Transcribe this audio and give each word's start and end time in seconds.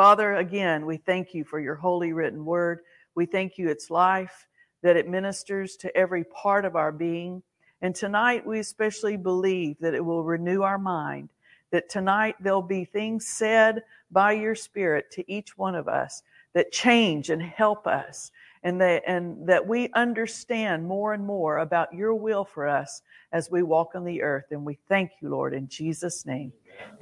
Father, 0.00 0.36
again, 0.36 0.86
we 0.86 0.96
thank 0.96 1.34
you 1.34 1.44
for 1.44 1.60
your 1.60 1.74
holy 1.74 2.14
written 2.14 2.42
word. 2.42 2.80
We 3.16 3.26
thank 3.26 3.58
you 3.58 3.68
it's 3.68 3.90
life, 3.90 4.46
that 4.80 4.96
it 4.96 5.06
ministers 5.06 5.76
to 5.76 5.94
every 5.94 6.24
part 6.24 6.64
of 6.64 6.74
our 6.74 6.90
being. 6.90 7.42
And 7.82 7.94
tonight 7.94 8.46
we 8.46 8.60
especially 8.60 9.18
believe 9.18 9.76
that 9.80 9.92
it 9.92 10.02
will 10.02 10.24
renew 10.24 10.62
our 10.62 10.78
mind, 10.78 11.28
that 11.70 11.90
tonight 11.90 12.36
there'll 12.40 12.62
be 12.62 12.86
things 12.86 13.26
said 13.26 13.82
by 14.10 14.32
your 14.32 14.54
spirit 14.54 15.10
to 15.10 15.30
each 15.30 15.58
one 15.58 15.74
of 15.74 15.86
us 15.86 16.22
that 16.54 16.72
change 16.72 17.28
and 17.28 17.42
help 17.42 17.86
us 17.86 18.30
and 18.62 18.80
that, 18.80 19.02
and 19.06 19.46
that 19.46 19.66
we 19.66 19.90
understand 19.92 20.82
more 20.82 21.12
and 21.12 21.26
more 21.26 21.58
about 21.58 21.92
your 21.92 22.14
will 22.14 22.46
for 22.46 22.66
us 22.66 23.02
as 23.32 23.50
we 23.50 23.62
walk 23.62 23.94
on 23.94 24.06
the 24.06 24.22
earth. 24.22 24.46
And 24.50 24.64
we 24.64 24.78
thank 24.88 25.10
you, 25.20 25.28
Lord, 25.28 25.52
in 25.52 25.68
Jesus' 25.68 26.24
name. 26.24 26.54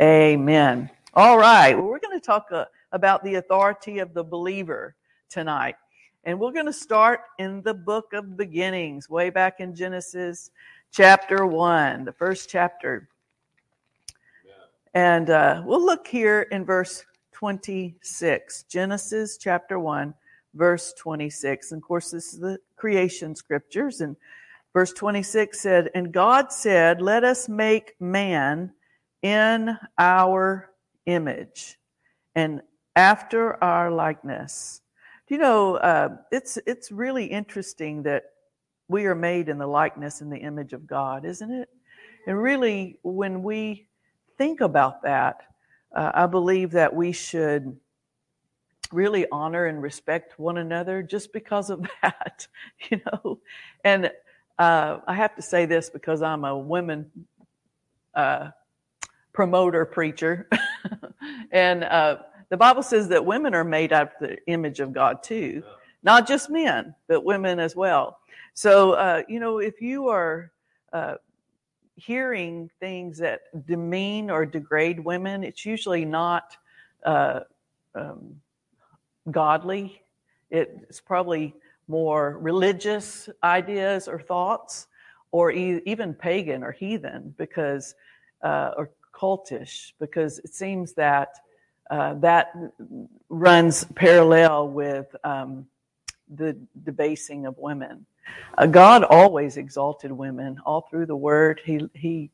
Amen. 0.02 0.90
All 1.14 1.38
right. 1.38 1.74
Well, 1.74 1.86
we're 1.86 2.00
going 2.00 2.18
to 2.18 2.26
talk 2.26 2.48
uh, 2.52 2.64
about 2.92 3.22
the 3.24 3.36
authority 3.36 3.98
of 3.98 4.14
the 4.14 4.24
believer 4.24 4.94
tonight. 5.28 5.76
And 6.24 6.38
we're 6.38 6.52
going 6.52 6.66
to 6.66 6.72
start 6.72 7.20
in 7.38 7.62
the 7.62 7.74
book 7.74 8.12
of 8.12 8.36
beginnings, 8.36 9.08
way 9.08 9.30
back 9.30 9.60
in 9.60 9.74
Genesis 9.74 10.50
chapter 10.90 11.46
1, 11.46 12.04
the 12.04 12.12
first 12.12 12.48
chapter. 12.48 13.08
And 14.94 15.30
uh, 15.30 15.62
we'll 15.64 15.84
look 15.84 16.06
here 16.06 16.42
in 16.50 16.64
verse 16.64 17.04
26, 17.32 18.64
Genesis 18.64 19.36
chapter 19.36 19.78
1, 19.78 20.12
verse 20.54 20.92
26. 20.94 21.72
And 21.72 21.82
of 21.82 21.86
course, 21.86 22.10
this 22.10 22.32
is 22.32 22.40
the 22.40 22.58
creation 22.76 23.34
scriptures. 23.36 24.00
And 24.00 24.16
verse 24.72 24.92
26 24.92 25.60
said, 25.60 25.90
And 25.94 26.12
God 26.12 26.52
said, 26.52 27.00
Let 27.00 27.22
us 27.22 27.48
make 27.48 27.94
man 28.00 28.72
in 29.22 29.76
our 29.98 30.70
image 31.06 31.78
and 32.34 32.62
after 32.98 33.62
our 33.62 33.92
likeness. 33.92 34.80
You 35.28 35.38
know, 35.38 35.76
uh, 35.76 36.16
it's, 36.32 36.58
it's 36.66 36.90
really 36.90 37.26
interesting 37.26 38.02
that 38.02 38.24
we 38.88 39.06
are 39.06 39.14
made 39.14 39.48
in 39.48 39.56
the 39.56 39.68
likeness 39.68 40.20
and 40.20 40.32
the 40.32 40.38
image 40.38 40.72
of 40.72 40.84
God, 40.84 41.24
isn't 41.24 41.52
it? 41.52 41.68
And 42.26 42.36
really, 42.42 42.98
when 43.02 43.44
we 43.44 43.86
think 44.36 44.60
about 44.62 45.02
that, 45.04 45.42
uh, 45.94 46.10
I 46.12 46.26
believe 46.26 46.72
that 46.72 46.92
we 46.92 47.12
should 47.12 47.78
really 48.90 49.26
honor 49.30 49.66
and 49.66 49.80
respect 49.80 50.36
one 50.36 50.58
another 50.58 51.00
just 51.00 51.32
because 51.32 51.70
of 51.70 51.86
that, 52.02 52.48
you 52.90 53.00
know. 53.06 53.38
And 53.84 54.10
uh, 54.58 54.98
I 55.06 55.14
have 55.14 55.36
to 55.36 55.42
say 55.42 55.66
this 55.66 55.88
because 55.88 56.20
I'm 56.20 56.44
a 56.44 56.58
women 56.58 57.08
uh, 58.12 58.50
promoter 59.32 59.84
preacher, 59.84 60.48
and 61.52 61.84
uh, 61.84 62.16
the 62.50 62.56
Bible 62.56 62.82
says 62.82 63.08
that 63.08 63.24
women 63.24 63.54
are 63.54 63.64
made 63.64 63.92
of 63.92 64.10
the 64.20 64.38
image 64.46 64.80
of 64.80 64.92
God 64.92 65.22
too, 65.22 65.62
not 66.02 66.26
just 66.26 66.50
men, 66.50 66.94
but 67.06 67.24
women 67.24 67.60
as 67.60 67.76
well. 67.76 68.20
So 68.54 68.92
uh, 68.92 69.22
you 69.28 69.40
know, 69.40 69.58
if 69.58 69.80
you 69.80 70.08
are 70.08 70.50
uh, 70.92 71.14
hearing 71.96 72.70
things 72.80 73.18
that 73.18 73.40
demean 73.66 74.30
or 74.30 74.46
degrade 74.46 75.00
women, 75.00 75.44
it's 75.44 75.66
usually 75.66 76.04
not 76.04 76.56
uh, 77.04 77.40
um, 77.94 78.40
godly. 79.30 80.02
It's 80.50 81.00
probably 81.00 81.54
more 81.88 82.38
religious 82.38 83.28
ideas 83.42 84.08
or 84.08 84.20
thoughts, 84.20 84.86
or 85.30 85.50
e- 85.52 85.82
even 85.84 86.14
pagan 86.14 86.62
or 86.62 86.72
heathen, 86.72 87.34
because 87.36 87.94
uh, 88.42 88.72
or 88.76 88.90
cultish, 89.12 89.92
because 89.98 90.38
it 90.38 90.54
seems 90.54 90.92
that 90.94 91.40
uh, 91.90 92.14
that 92.14 92.54
runs 93.28 93.84
parallel 93.94 94.68
with 94.68 95.14
um, 95.24 95.66
the 96.34 96.56
debasing 96.84 97.46
of 97.46 97.56
women. 97.58 98.04
Uh, 98.56 98.66
God 98.66 99.04
always 99.04 99.56
exalted 99.56 100.12
women 100.12 100.60
all 100.66 100.82
through 100.82 101.06
the 101.06 101.16
Word. 101.16 101.60
He 101.64 101.88
he, 101.94 102.30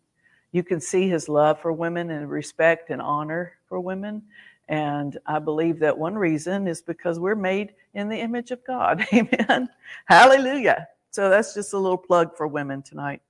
you 0.53 0.63
can 0.63 0.81
see 0.81 1.09
His 1.09 1.29
love 1.29 1.61
for 1.61 1.73
women 1.73 2.11
and 2.11 2.29
respect 2.29 2.91
and 2.91 3.01
honor 3.01 3.53
for 3.69 3.79
women. 3.81 4.23
And 4.69 5.19
I 5.27 5.39
believe 5.39 5.79
that 5.81 5.97
one 5.97 6.15
reason 6.15 6.67
is 6.67 6.81
because 6.81 7.21
we're 7.21 7.35
made 7.35 7.75
in 7.93 8.09
the 8.09 8.19
image 8.19 8.51
of 8.51 8.65
God. 8.67 9.07
Amen. 9.13 9.69
Hallelujah. 10.07 10.89
So 11.11 11.29
that's 11.29 11.55
just 11.55 11.75
a 11.75 11.79
little 11.79 11.99
plug 11.99 12.37
for 12.37 12.47
women 12.47 12.83
tonight. 12.83 13.23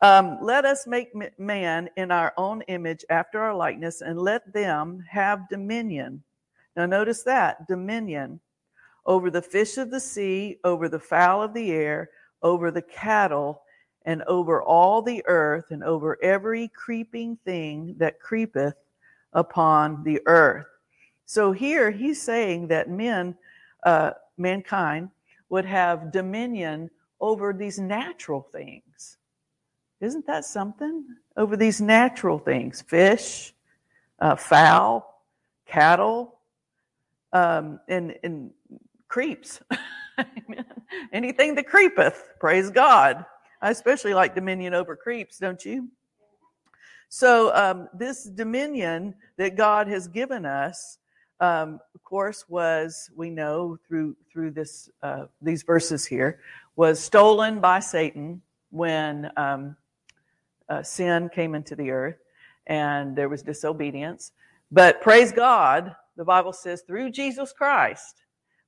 Um, 0.00 0.38
let 0.40 0.64
us 0.64 0.86
make 0.86 1.12
man 1.38 1.90
in 1.96 2.12
our 2.12 2.32
own 2.36 2.62
image 2.62 3.04
after 3.10 3.40
our 3.40 3.54
likeness 3.54 4.00
and 4.00 4.20
let 4.20 4.52
them 4.52 5.04
have 5.08 5.48
dominion. 5.48 6.22
Now, 6.76 6.86
notice 6.86 7.24
that 7.24 7.66
dominion 7.66 8.38
over 9.06 9.30
the 9.30 9.42
fish 9.42 9.76
of 9.78 9.90
the 9.90 9.98
sea, 9.98 10.58
over 10.62 10.88
the 10.88 11.00
fowl 11.00 11.42
of 11.42 11.54
the 11.54 11.72
air, 11.72 12.10
over 12.42 12.70
the 12.70 12.82
cattle, 12.82 13.62
and 14.04 14.22
over 14.24 14.62
all 14.62 15.02
the 15.02 15.22
earth, 15.26 15.70
and 15.70 15.82
over 15.82 16.22
every 16.22 16.68
creeping 16.68 17.36
thing 17.44 17.96
that 17.98 18.20
creepeth 18.20 18.76
upon 19.32 20.04
the 20.04 20.20
earth. 20.26 20.66
So 21.26 21.52
here 21.52 21.90
he's 21.90 22.22
saying 22.22 22.68
that 22.68 22.88
men, 22.88 23.36
uh, 23.82 24.12
mankind, 24.36 25.10
would 25.48 25.64
have 25.64 26.12
dominion 26.12 26.88
over 27.20 27.52
these 27.52 27.78
natural 27.78 28.46
things. 28.52 28.84
Isn't 30.00 30.26
that 30.26 30.44
something? 30.44 31.04
Over 31.36 31.56
these 31.56 31.80
natural 31.80 32.38
things 32.38 32.82
fish, 32.82 33.54
uh, 34.20 34.36
fowl, 34.36 35.24
cattle, 35.66 36.38
um, 37.32 37.80
and, 37.88 38.16
and 38.22 38.50
creeps. 39.08 39.60
Anything 41.12 41.54
that 41.56 41.66
creepeth, 41.66 42.34
praise 42.40 42.70
God. 42.70 43.24
I 43.60 43.70
especially 43.70 44.14
like 44.14 44.34
dominion 44.34 44.74
over 44.74 44.96
creeps, 44.96 45.38
don't 45.38 45.64
you? 45.64 45.88
So 47.08 47.54
um, 47.54 47.88
this 47.94 48.24
dominion 48.24 49.14
that 49.36 49.56
God 49.56 49.88
has 49.88 50.06
given 50.06 50.44
us, 50.44 50.98
um, 51.40 51.80
of 51.94 52.04
course, 52.04 52.44
was 52.48 53.10
we 53.16 53.30
know 53.30 53.78
through 53.86 54.16
through 54.30 54.50
this 54.50 54.90
uh, 55.02 55.26
these 55.40 55.62
verses 55.62 56.04
here 56.04 56.40
was 56.76 57.00
stolen 57.00 57.60
by 57.60 57.80
Satan 57.80 58.42
when 58.70 59.30
um, 59.36 59.76
uh, 60.68 60.82
sin 60.82 61.28
came 61.28 61.54
into 61.54 61.74
the 61.74 61.90
earth 61.90 62.18
and 62.66 63.16
there 63.16 63.28
was 63.28 63.42
disobedience. 63.42 64.32
But 64.70 65.00
praise 65.00 65.32
God, 65.32 65.94
the 66.16 66.24
Bible 66.24 66.52
says 66.52 66.82
through 66.86 67.10
Jesus 67.10 67.52
Christ, 67.52 68.22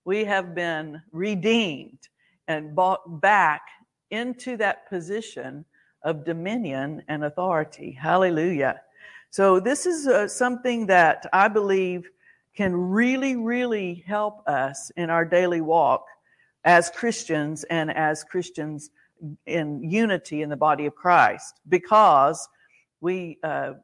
we 0.05 0.25
have 0.25 0.55
been 0.55 1.03
redeemed 1.12 2.09
and 2.49 2.75
bought 2.75 3.21
back 3.21 3.62
into 4.10 4.56
that 4.56 4.89
position 4.89 5.65
of 6.03 6.25
dominion 6.25 7.03
and 7.09 7.25
authority. 7.25 7.93
Hallelujah. 7.93 8.81
So 9.31 9.60
this 9.60 9.87
is 9.87 10.06
uh, 10.06 10.27
something 10.27 10.87
that 10.87 11.27
I 11.33 11.49
believe 11.49 12.10
can 12.56 12.75
really, 12.75 13.37
really 13.37 14.03
help 14.06 14.47
us 14.49 14.91
in 14.97 15.10
our 15.10 15.25
daily 15.25 15.60
walk 15.60 16.06
as 16.65 16.91
Christians 16.91 17.65
and 17.65 17.91
as 17.97 18.25
Christians 18.25 18.91
in 19.47 19.82
unity 19.82 20.42
in 20.42 20.48
the 20.48 20.56
body 20.56 20.86
of 20.86 20.94
Christ 20.94 21.60
because 21.69 22.48
we 23.00 23.38
uh, 23.42 23.75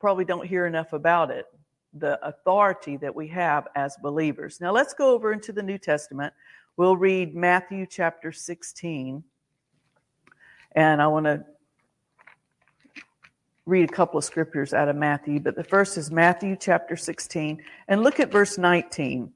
probably 0.00 0.24
don't 0.24 0.46
hear 0.46 0.66
enough 0.66 0.92
about 0.92 1.30
it 1.30 1.46
the 1.94 2.18
authority 2.26 2.96
that 2.96 3.14
we 3.14 3.28
have 3.28 3.68
as 3.76 3.96
believers. 4.02 4.60
Now 4.60 4.72
let's 4.72 4.94
go 4.94 5.12
over 5.12 5.32
into 5.32 5.52
the 5.52 5.62
New 5.62 5.78
Testament. 5.78 6.34
We'll 6.76 6.96
read 6.96 7.34
Matthew 7.36 7.86
chapter 7.86 8.32
16. 8.32 9.22
And 10.72 11.00
I 11.00 11.06
want 11.06 11.26
to 11.26 11.44
read 13.64 13.88
a 13.88 13.92
couple 13.92 14.18
of 14.18 14.24
scriptures 14.24 14.74
out 14.74 14.88
of 14.88 14.96
Matthew, 14.96 15.38
but 15.38 15.54
the 15.54 15.64
first 15.64 15.96
is 15.96 16.10
Matthew 16.10 16.56
chapter 16.58 16.96
16. 16.96 17.62
And 17.86 18.02
look 18.02 18.18
at 18.18 18.32
verse 18.32 18.58
19. 18.58 19.32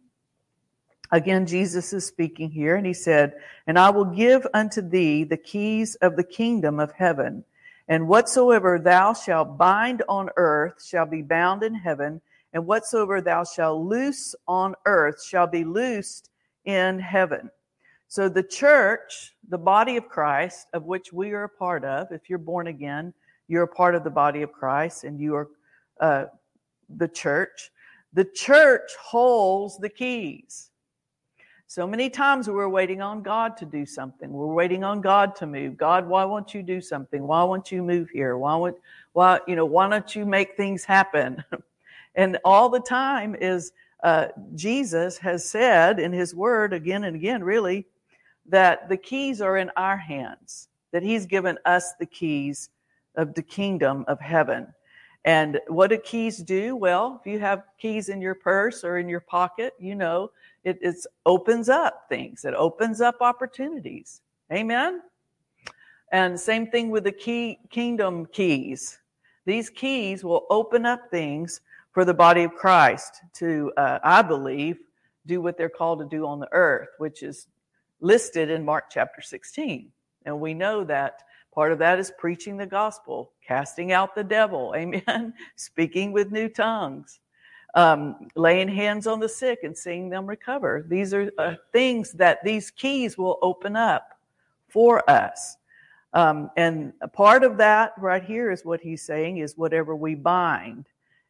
Again, 1.11 1.47
Jesus 1.47 1.93
is 1.93 2.05
speaking 2.07 2.51
here, 2.51 2.77
and 2.77 2.87
he 2.87 2.93
said, 2.93 3.35
And 3.67 3.79
I 3.79 3.91
will 3.91 4.05
give 4.05 4.47
unto 4.53 4.83
thee 4.83 5.25
the 5.25 5.37
keys 5.37 5.95
of 5.97 6.17
the 6.17 6.25
kingdom 6.25 6.79
of 6.79 6.93
heaven. 6.93 7.45
And 7.89 8.09
whatsoever 8.09 8.79
thou 8.79 9.15
shalt 9.15 9.57
bind 9.57 10.03
on 10.09 10.29
earth 10.37 10.85
shall 10.85 11.07
be 11.07 11.23
bound 11.23 11.63
in 11.63 11.75
heaven, 11.75 12.21
and 12.53 12.67
whatsoever 12.67 13.21
thou 13.23 13.45
shalt 13.45 13.83
loose 13.83 14.35
on 14.47 14.75
earth 14.85 15.25
shall 15.25 15.47
be 15.47 15.65
loosed 15.65 16.31
in 16.67 16.99
heaven. 16.99 17.51
So 18.09 18.29
the 18.29 18.43
church, 18.43 19.35
the 19.49 19.59
body 19.59 19.97
of 19.97 20.09
Christ, 20.09 20.67
of 20.73 20.85
which 20.85 21.13
we 21.13 21.33
are 21.33 21.45
a 21.45 21.49
part 21.49 21.85
of, 21.85 22.09
if 22.11 22.29
you're 22.29 22.39
born 22.39 22.67
again, 22.67 23.15
you're 23.49 23.65
a 23.65 23.69
part 23.69 23.95
of 23.95 24.05
the 24.05 24.11
body 24.11 24.43
of 24.43 24.53
Christ 24.53 25.05
and 25.05 25.19
you 25.19 25.35
are 25.35 25.49
uh, 26.01 26.25
the 26.89 27.09
church. 27.09 27.71
The 28.13 28.25
church 28.25 28.93
holds 29.01 29.79
the 29.79 29.89
keys. 29.89 30.68
So 31.71 31.87
many 31.87 32.09
times 32.09 32.49
we're 32.49 32.67
waiting 32.71 33.03
on 33.03 33.21
God 33.21 33.55
to 33.59 33.67
do 33.67 33.85
something. 33.85 34.33
We're 34.33 34.47
waiting 34.47 34.85
on 34.85 35.03
God 35.03 35.37
to 35.37 35.47
move. 35.47 35.77
God, 35.77 36.09
why 36.09 36.25
won't 36.25 36.55
you 36.55 36.63
do 36.63 36.81
something? 36.81 37.27
Why 37.27 37.45
won't 37.45 37.71
you 37.71 37.83
move 37.83 38.09
here? 38.09 38.39
Why 38.39 38.57
won't, 38.57 38.79
why, 39.13 39.41
you 39.47 39.55
know, 39.55 39.67
why 39.67 39.87
don't 39.87 40.17
you 40.17 40.25
make 40.25 40.57
things 40.57 40.83
happen? 40.83 41.45
and 42.15 42.39
all 42.43 42.71
the 42.71 42.81
time 42.81 43.37
is 43.39 43.73
uh, 44.03 44.29
Jesus 44.55 45.19
has 45.19 45.47
said 45.47 46.01
in 46.01 46.11
his 46.11 46.35
word 46.35 46.73
again 46.73 47.05
and 47.05 47.15
again, 47.15 47.45
really, 47.45 47.85
that 48.47 48.89
the 48.89 48.97
keys 48.97 49.43
are 49.43 49.59
in 49.59 49.71
our 49.77 49.99
hands, 49.99 50.69
that 50.93 51.03
he's 51.03 51.27
given 51.27 51.59
us 51.67 51.93
the 52.01 52.07
keys 52.07 52.71
of 53.15 53.35
the 53.35 53.43
kingdom 53.43 54.07
of 54.09 54.19
heaven. 54.21 54.69
And 55.27 55.61
what 55.67 55.91
do 55.91 55.99
keys 55.99 56.39
do? 56.39 56.77
Well, 56.77 57.21
if 57.21 57.31
you 57.31 57.39
have 57.41 57.65
keys 57.77 58.09
in 58.09 58.23
your 58.23 58.37
purse 58.37 58.85
or 58.85 58.97
in 58.97 59.07
your 59.07 59.21
pocket, 59.21 59.75
you 59.79 59.95
know 59.95 60.31
it 60.65 60.79
it's 60.83 61.07
opens 61.27 61.69
up 61.69 62.07
things. 62.09 62.45
It 62.45 62.55
opens 62.55 63.01
up 63.01 63.17
opportunities. 63.21 64.23
Amen. 64.53 65.03
And 66.11 66.39
same 66.39 66.69
thing 66.69 66.91
with 66.91 67.05
the 67.05 67.13
key 67.13 67.59
kingdom 67.71 68.27
keys. 68.27 68.99
These 69.45 69.71
keys 69.71 70.25
will 70.25 70.47
open 70.51 70.87
up 70.87 71.11
things 71.11 71.61
for 71.93 72.05
the 72.05 72.15
body 72.15 72.45
of 72.45 72.55
Christ 72.55 73.23
to, 73.35 73.73
uh, 73.77 73.99
I 74.03 74.23
believe, 74.23 74.79
do 75.27 75.41
what 75.41 75.59
they're 75.59 75.69
called 75.69 75.99
to 76.01 76.05
do 76.05 76.27
on 76.27 76.41
the 76.41 76.49
earth, 76.53 76.89
which 76.99 77.23
is 77.23 77.47
listed 78.01 78.51
in 78.51 78.65
Mark 78.65 78.85
chapter 78.91 79.21
16. 79.21 79.91
And 80.25 80.41
we 80.41 80.55
know 80.55 80.85
that 80.85 81.23
part 81.55 81.73
of 81.73 81.79
that 81.79 81.99
is 81.99 82.13
preaching 82.19 82.57
the 82.57 82.67
gospel, 82.67 83.33
casting 83.47 83.93
out 83.93 84.15
the 84.15 84.25
devil, 84.25 84.75
amen, 84.77 85.35
speaking 85.57 86.13
with 86.13 86.31
new 86.31 86.49
tongues, 86.49 87.21
um, 87.75 88.29
laying 88.35 88.69
hands 88.69 89.07
on 89.07 89.21
the 89.21 89.29
sick 89.29 89.61
and 89.63 89.77
seeing 89.77 90.09
them 90.09 90.27
recover. 90.27 90.85
These 90.89 91.13
are 91.15 91.31
uh, 91.39 91.55
things 91.73 92.13
that 92.13 92.43
these 92.43 92.71
keys 92.71 93.19
will 93.19 93.39
open 93.43 93.77
up 93.77 94.19
for 94.69 95.09
us. 95.09 95.57
Um, 96.15 96.51
and 96.57 96.93
a 97.03 97.09
part 97.09 97.45
of 97.45 97.59
that 97.59 97.93
right 97.99 98.25
here 98.25 98.51
is 98.51 98.65
what 98.65 98.81
he's 98.81 99.03
saying 99.03 99.39
is 99.39 99.59
whatever 99.59 99.95
we 99.95 100.15
bind 100.15 100.87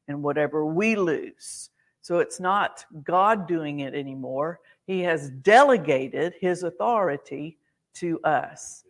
and 0.06 0.22
whatever 0.22 0.64
we 0.64 0.94
loose. 0.94 1.70
So 2.00 2.20
it's 2.20 2.40
not 2.40 2.84
God 3.04 3.46
doing 3.48 3.80
it 3.80 3.94
anymore. 3.94 4.60
He 4.86 5.00
has 5.00 5.30
delegated 5.30 6.34
his 6.40 6.62
authority 6.62 7.58
to 7.94 8.20
us. 8.22 8.84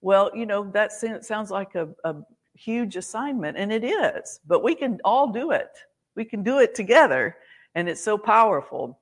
Well, 0.00 0.30
you 0.34 0.46
know, 0.46 0.70
that 0.72 0.92
sounds 0.92 1.50
like 1.50 1.74
a, 1.74 1.88
a 2.04 2.16
huge 2.54 2.96
assignment, 2.96 3.56
and 3.56 3.72
it 3.72 3.84
is, 3.84 4.40
but 4.46 4.62
we 4.62 4.74
can 4.74 4.98
all 5.04 5.30
do 5.30 5.52
it. 5.52 5.70
We 6.18 6.24
can 6.24 6.42
do 6.42 6.58
it 6.58 6.74
together, 6.74 7.36
and 7.76 7.88
it's 7.88 8.02
so 8.02 8.18
powerful 8.18 8.98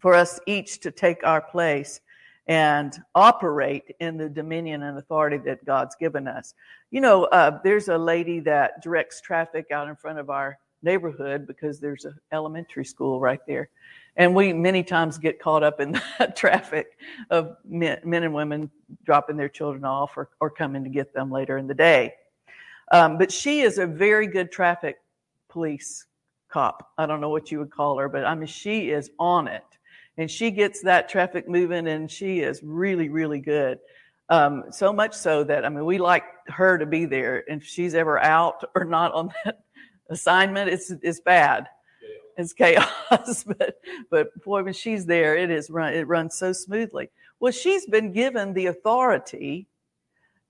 for 0.00 0.12
us 0.12 0.40
each 0.48 0.80
to 0.80 0.90
take 0.90 1.24
our 1.24 1.40
place 1.40 2.00
and 2.48 2.92
operate 3.14 3.94
in 4.00 4.16
the 4.16 4.28
dominion 4.28 4.82
and 4.82 4.98
authority 4.98 5.36
that 5.36 5.64
God's 5.64 5.94
given 5.94 6.26
us. 6.26 6.54
You 6.90 7.00
know, 7.00 7.26
uh, 7.26 7.60
there's 7.62 7.86
a 7.86 7.96
lady 7.96 8.40
that 8.40 8.82
directs 8.82 9.20
traffic 9.20 9.66
out 9.70 9.86
in 9.86 9.94
front 9.94 10.18
of 10.18 10.30
our 10.30 10.58
neighborhood 10.82 11.46
because 11.46 11.78
there's 11.78 12.06
an 12.06 12.18
elementary 12.32 12.86
school 12.86 13.20
right 13.20 13.46
there. 13.46 13.68
And 14.16 14.34
we 14.34 14.52
many 14.52 14.82
times 14.82 15.18
get 15.18 15.38
caught 15.38 15.62
up 15.62 15.78
in 15.78 15.92
that 16.18 16.34
traffic 16.34 16.98
of 17.30 17.56
men, 17.64 18.00
men, 18.02 18.24
and 18.24 18.34
women 18.34 18.68
dropping 19.04 19.36
their 19.36 19.48
children 19.48 19.84
off 19.84 20.16
or, 20.16 20.28
or 20.40 20.50
coming 20.50 20.82
to 20.82 20.90
get 20.90 21.14
them 21.14 21.30
later 21.30 21.56
in 21.56 21.68
the 21.68 21.74
day. 21.74 22.14
Um, 22.90 23.16
but 23.16 23.30
she 23.30 23.60
is 23.60 23.78
a 23.78 23.86
very 23.86 24.26
good 24.26 24.50
traffic 24.50 24.96
police 25.48 26.06
cop. 26.52 26.92
I 26.98 27.06
don't 27.06 27.20
know 27.20 27.30
what 27.30 27.50
you 27.50 27.58
would 27.58 27.70
call 27.70 27.98
her, 27.98 28.08
but 28.08 28.24
I 28.24 28.34
mean, 28.34 28.46
she 28.46 28.90
is 28.90 29.10
on 29.18 29.48
it. 29.48 29.64
And 30.18 30.30
she 30.30 30.50
gets 30.50 30.82
that 30.82 31.08
traffic 31.08 31.48
moving 31.48 31.88
and 31.88 32.10
she 32.10 32.40
is 32.40 32.60
really, 32.62 33.08
really 33.08 33.40
good. 33.40 33.78
Um, 34.28 34.64
so 34.70 34.92
much 34.92 35.14
so 35.14 35.44
that, 35.44 35.64
I 35.64 35.68
mean, 35.68 35.84
we 35.84 35.98
like 35.98 36.24
her 36.48 36.78
to 36.78 36.86
be 36.86 37.06
there. 37.06 37.44
And 37.48 37.62
if 37.62 37.66
she's 37.66 37.94
ever 37.94 38.18
out 38.18 38.64
or 38.74 38.84
not 38.84 39.12
on 39.12 39.32
that 39.44 39.60
assignment, 40.10 40.70
it's, 40.70 40.90
it's 41.02 41.20
bad. 41.20 41.68
It's 42.36 42.52
chaos. 42.52 43.44
but, 43.44 43.76
but 44.10 44.42
boy, 44.42 44.62
when 44.62 44.74
she's 44.74 45.06
there, 45.06 45.36
it 45.36 45.50
is 45.50 45.70
run, 45.70 45.94
it 45.94 46.06
runs 46.06 46.34
so 46.34 46.52
smoothly. 46.52 47.10
Well, 47.40 47.52
she's 47.52 47.86
been 47.86 48.12
given 48.12 48.52
the 48.52 48.66
authority 48.66 49.66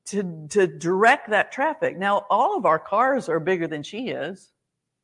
to, 0.06 0.46
to 0.50 0.66
direct 0.66 1.30
that 1.30 1.52
traffic. 1.52 1.96
Now, 1.96 2.26
all 2.28 2.56
of 2.56 2.66
our 2.66 2.78
cars 2.78 3.28
are 3.28 3.40
bigger 3.40 3.66
than 3.66 3.82
she 3.82 4.08
is. 4.08 4.51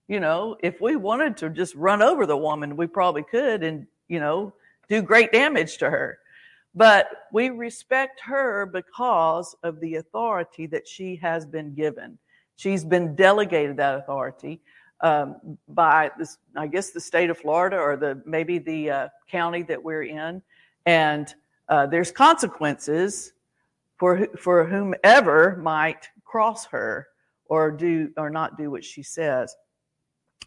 You 0.08 0.20
know, 0.20 0.56
if 0.62 0.80
we 0.80 0.96
wanted 0.96 1.36
to 1.38 1.50
just 1.50 1.74
run 1.74 2.00
over 2.00 2.24
the 2.24 2.36
woman, 2.36 2.76
we 2.76 2.86
probably 2.86 3.22
could 3.22 3.62
and, 3.62 3.86
you 4.08 4.20
know, 4.20 4.54
do 4.88 5.02
great 5.02 5.32
damage 5.32 5.76
to 5.78 5.90
her. 5.90 6.18
But 6.74 7.26
we 7.30 7.50
respect 7.50 8.20
her 8.20 8.64
because 8.64 9.54
of 9.62 9.80
the 9.80 9.96
authority 9.96 10.66
that 10.66 10.88
she 10.88 11.16
has 11.16 11.44
been 11.44 11.74
given. 11.74 12.18
She's 12.56 12.84
been 12.84 13.14
delegated 13.14 13.76
that 13.76 13.96
authority 13.96 14.62
um, 15.00 15.58
by 15.68 16.10
this, 16.18 16.38
I 16.56 16.66
guess, 16.66 16.90
the 16.90 17.00
state 17.00 17.30
of 17.30 17.38
Florida 17.38 17.76
or 17.76 17.96
the 17.96 18.22
maybe 18.24 18.58
the 18.58 18.90
uh, 18.90 19.08
county 19.30 19.62
that 19.64 19.82
we're 19.82 20.04
in, 20.04 20.42
and 20.86 21.32
uh, 21.68 21.86
there's 21.86 22.10
consequences 22.10 23.32
for 23.96 24.26
for 24.36 24.64
whomever 24.64 25.56
might 25.62 26.08
cross 26.24 26.66
her 26.66 27.06
or 27.44 27.70
do 27.70 28.10
or 28.16 28.30
not 28.30 28.58
do 28.58 28.70
what 28.70 28.84
she 28.84 29.02
says 29.02 29.54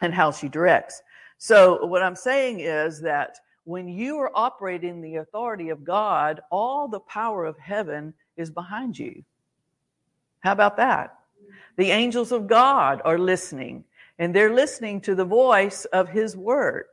and 0.01 0.13
how 0.13 0.31
she 0.31 0.49
directs. 0.49 1.01
So 1.37 1.85
what 1.85 2.03
I'm 2.03 2.15
saying 2.15 2.59
is 2.59 3.01
that 3.01 3.37
when 3.63 3.87
you 3.87 4.17
are 4.17 4.31
operating 4.35 5.01
the 5.01 5.17
authority 5.17 5.69
of 5.69 5.83
God, 5.83 6.41
all 6.51 6.87
the 6.87 6.99
power 7.01 7.45
of 7.45 7.57
heaven 7.57 8.13
is 8.37 8.49
behind 8.49 8.97
you. 8.97 9.23
How 10.41 10.51
about 10.51 10.77
that? 10.77 11.15
The 11.77 11.91
angels 11.91 12.31
of 12.31 12.47
God 12.47 13.01
are 13.05 13.19
listening, 13.19 13.83
and 14.19 14.35
they're 14.35 14.53
listening 14.53 15.01
to 15.01 15.15
the 15.15 15.25
voice 15.25 15.85
of 15.85 16.09
His 16.09 16.35
Word 16.35 16.85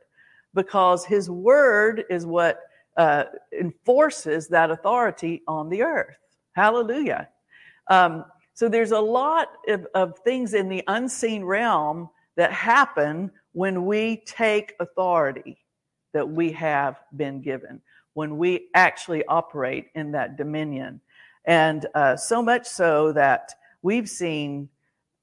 because 0.53 1.05
His 1.05 1.29
Word 1.29 2.05
is 2.09 2.25
what 2.25 2.61
uh, 2.97 3.25
enforces 3.57 4.47
that 4.49 4.71
authority 4.71 5.41
on 5.47 5.69
the 5.69 5.81
earth. 5.81 6.17
Hallelujah. 6.53 7.29
Um, 7.89 8.25
so 8.53 8.67
there's 8.67 8.91
a 8.91 8.99
lot 8.99 9.47
of, 9.67 9.87
of 9.95 10.19
things 10.19 10.53
in 10.53 10.69
the 10.69 10.83
unseen 10.87 11.43
realm 11.43 12.09
that 12.39 12.51
happen 12.51 13.29
when 13.51 13.85
we 13.85 14.23
take 14.25 14.73
authority 14.79 15.57
that 16.13 16.27
we 16.27 16.51
have 16.53 16.95
been 17.15 17.41
given, 17.41 17.81
when 18.13 18.37
we 18.37 18.69
actually 18.73 19.23
operate 19.25 19.87
in 19.93 20.11
that 20.13 20.37
dominion. 20.37 20.99
And 21.45 21.85
uh, 21.93 22.15
so 22.15 22.41
much 22.41 22.65
so 22.65 23.13
that 23.13 23.53
We've 23.81 24.09
seen 24.09 24.69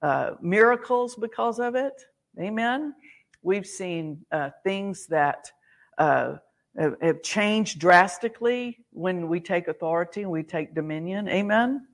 uh, 0.00 0.32
miracles 0.40 1.14
because 1.14 1.58
of 1.58 1.74
it. 1.74 2.02
Amen. 2.40 2.94
We've 3.42 3.66
seen 3.66 4.24
uh, 4.32 4.50
things 4.64 5.06
that 5.08 5.50
uh, 5.98 6.36
have, 6.78 6.96
have 7.02 7.22
changed 7.22 7.78
drastically 7.78 8.78
when 8.92 9.28
we 9.28 9.40
take 9.40 9.68
authority 9.68 10.22
and 10.22 10.30
we 10.30 10.42
take 10.42 10.74
dominion. 10.74 11.28
Amen. 11.28 11.86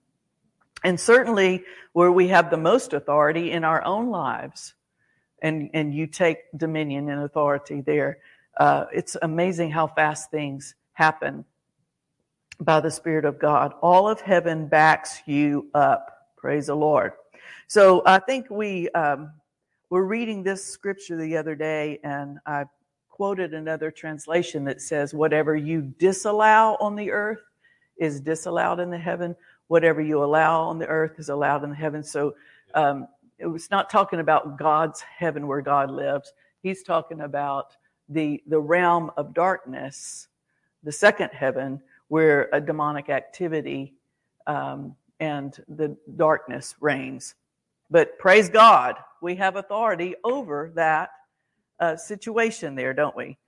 And 0.85 0.99
certainly 0.99 1.64
where 1.93 2.12
we 2.12 2.29
have 2.29 2.50
the 2.50 2.57
most 2.57 2.93
authority 2.93 3.50
in 3.50 3.64
our 3.64 3.85
own 3.85 4.11
lives 4.11 4.75
and, 5.43 5.69
and 5.75 5.93
you 5.93 6.07
take 6.07 6.39
dominion 6.57 7.11
and 7.11 7.23
authority 7.23 7.83
there. 7.83 8.19
Uh, 8.57 8.87
it's 8.93 9.17
amazing 9.21 9.71
how 9.71 9.89
fast 9.89 10.31
things 10.31 10.75
happen 10.93 11.45
by 12.61 12.81
the 12.81 12.91
Spirit 12.91 13.25
of 13.25 13.39
God. 13.39 13.75
All 13.83 14.09
of 14.09 14.21
heaven 14.21 14.69
backs 14.69 15.21
you 15.27 15.69
up. 15.75 16.31
Praise 16.37 16.69
the 16.69 16.77
Lord. 16.77 17.13
So 17.67 18.03
I 18.07 18.21
think 18.21 18.49
we 18.51 18.89
um, 18.91 19.33
were 19.91 20.07
reading 20.07 20.43
this 20.43 20.65
scripture 20.65 21.17
the 21.17 21.37
other 21.37 21.55
day, 21.55 21.99
and 22.05 22.39
I 22.47 22.67
quoted 23.09 23.53
another 23.53 23.91
translation 23.91 24.65
that 24.65 24.81
says, 24.81 25.13
Whatever 25.13 25.57
you 25.57 25.83
disallow 25.99 26.77
on 26.81 26.95
the 26.95 27.11
earth 27.11 27.41
is 27.97 28.21
disallowed 28.21 28.81
in 28.81 28.91
the 28.91 28.99
heaven. 28.99 29.35
Whatever 29.69 30.03
you 30.03 30.23
allow 30.23 30.63
on 30.63 30.79
the 30.79 30.87
earth 30.87 31.19
is 31.19 31.31
allowed 31.31 31.65
in 31.65 31.71
the 31.71 31.77
heaven. 31.77 32.03
So 32.03 32.35
um, 32.75 33.09
it 33.39 33.47
was 33.47 33.71
not 33.71 33.91
talking 33.91 34.21
about 34.21 34.59
God's 34.59 35.01
heaven 35.01 35.47
where 35.47 35.62
God 35.62 35.91
lives. 35.91 36.33
He's 36.62 36.83
talking 36.83 37.21
about 37.23 37.77
the, 38.09 38.43
the 38.47 38.61
realm 38.61 39.11
of 39.17 39.35
darkness, 39.35 40.29
the 40.83 40.93
second 40.93 41.31
heaven, 41.33 41.81
where 42.09 42.49
a 42.53 42.61
demonic 42.61 43.09
activity 43.09 43.95
um, 44.47 44.95
and 45.21 45.59
the 45.69 45.97
darkness 46.17 46.75
reigns. 46.81 47.35
But 47.91 48.19
praise 48.19 48.49
God, 48.49 48.97
we 49.21 49.35
have 49.37 49.57
authority 49.57 50.15
over 50.25 50.73
that 50.75 51.11
uh, 51.81 51.97
situation 51.97 52.75
there, 52.75 52.93
don't 52.95 53.17
we? 53.17 53.39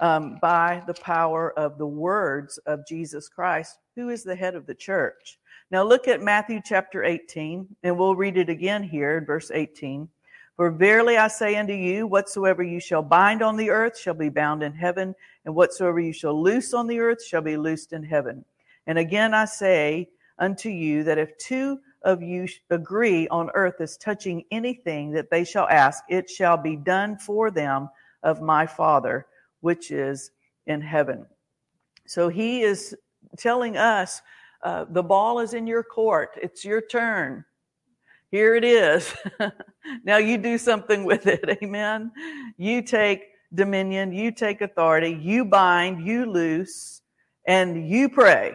Um, 0.00 0.38
by 0.42 0.82
the 0.86 0.94
power 0.94 1.58
of 1.58 1.78
the 1.78 1.86
words 1.86 2.58
of 2.66 2.86
Jesus 2.86 3.28
Christ, 3.28 3.78
who 3.94 4.10
is 4.10 4.22
the 4.22 4.36
head 4.36 4.54
of 4.54 4.66
the 4.66 4.74
church. 4.74 5.38
Now 5.70 5.82
look 5.82 6.06
at 6.06 6.22
Matthew 6.22 6.60
chapter 6.64 7.02
18, 7.02 7.66
and 7.82 7.98
we'll 7.98 8.14
read 8.14 8.36
it 8.36 8.48
again 8.48 8.84
here 8.84 9.18
in 9.18 9.24
verse 9.24 9.50
18. 9.52 10.08
For 10.54 10.70
verily 10.70 11.16
I 11.16 11.28
say 11.28 11.56
unto 11.56 11.72
you, 11.72 12.06
whatsoever 12.06 12.62
you 12.62 12.78
shall 12.78 13.02
bind 13.02 13.42
on 13.42 13.56
the 13.56 13.70
earth 13.70 13.98
shall 13.98 14.14
be 14.14 14.28
bound 14.28 14.62
in 14.62 14.72
heaven, 14.72 15.14
and 15.44 15.54
whatsoever 15.54 15.98
you 15.98 16.12
shall 16.12 16.40
loose 16.40 16.72
on 16.72 16.86
the 16.86 17.00
earth 17.00 17.24
shall 17.24 17.42
be 17.42 17.56
loosed 17.56 17.92
in 17.92 18.04
heaven. 18.04 18.44
And 18.86 18.96
again 18.96 19.34
I 19.34 19.44
say, 19.44 20.08
unto 20.38 20.68
you 20.68 21.02
that 21.04 21.18
if 21.18 21.36
two 21.38 21.80
of 22.02 22.22
you 22.22 22.46
agree 22.70 23.26
on 23.28 23.50
earth 23.54 23.80
as 23.80 23.96
touching 23.96 24.44
anything 24.50 25.10
that 25.12 25.30
they 25.30 25.44
shall 25.44 25.68
ask, 25.68 26.04
it 26.08 26.30
shall 26.30 26.56
be 26.56 26.76
done 26.76 27.18
for 27.18 27.50
them 27.50 27.88
of 28.22 28.40
my 28.40 28.66
Father, 28.66 29.26
which 29.60 29.90
is 29.90 30.30
in 30.66 30.80
heaven. 30.80 31.26
So 32.06 32.28
he 32.28 32.62
is 32.62 32.94
telling 33.36 33.76
us 33.76 34.22
uh, 34.62 34.86
the 34.88 35.02
ball 35.02 35.40
is 35.40 35.54
in 35.54 35.66
your 35.66 35.82
court. 35.82 36.30
It's 36.40 36.64
your 36.64 36.80
turn. 36.80 37.44
Here 38.30 38.54
it 38.54 38.64
is. 38.64 39.14
now 40.04 40.16
you 40.16 40.38
do 40.38 40.58
something 40.58 41.04
with 41.04 41.26
it. 41.26 41.58
Amen. 41.62 42.10
You 42.56 42.82
take 42.82 43.24
dominion, 43.54 44.12
you 44.12 44.32
take 44.32 44.60
authority, 44.60 45.18
you 45.20 45.44
bind, 45.44 46.06
you 46.06 46.26
loose, 46.26 47.02
and 47.46 47.88
you 47.88 48.08
pray. 48.08 48.54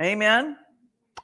Amen. 0.00 0.56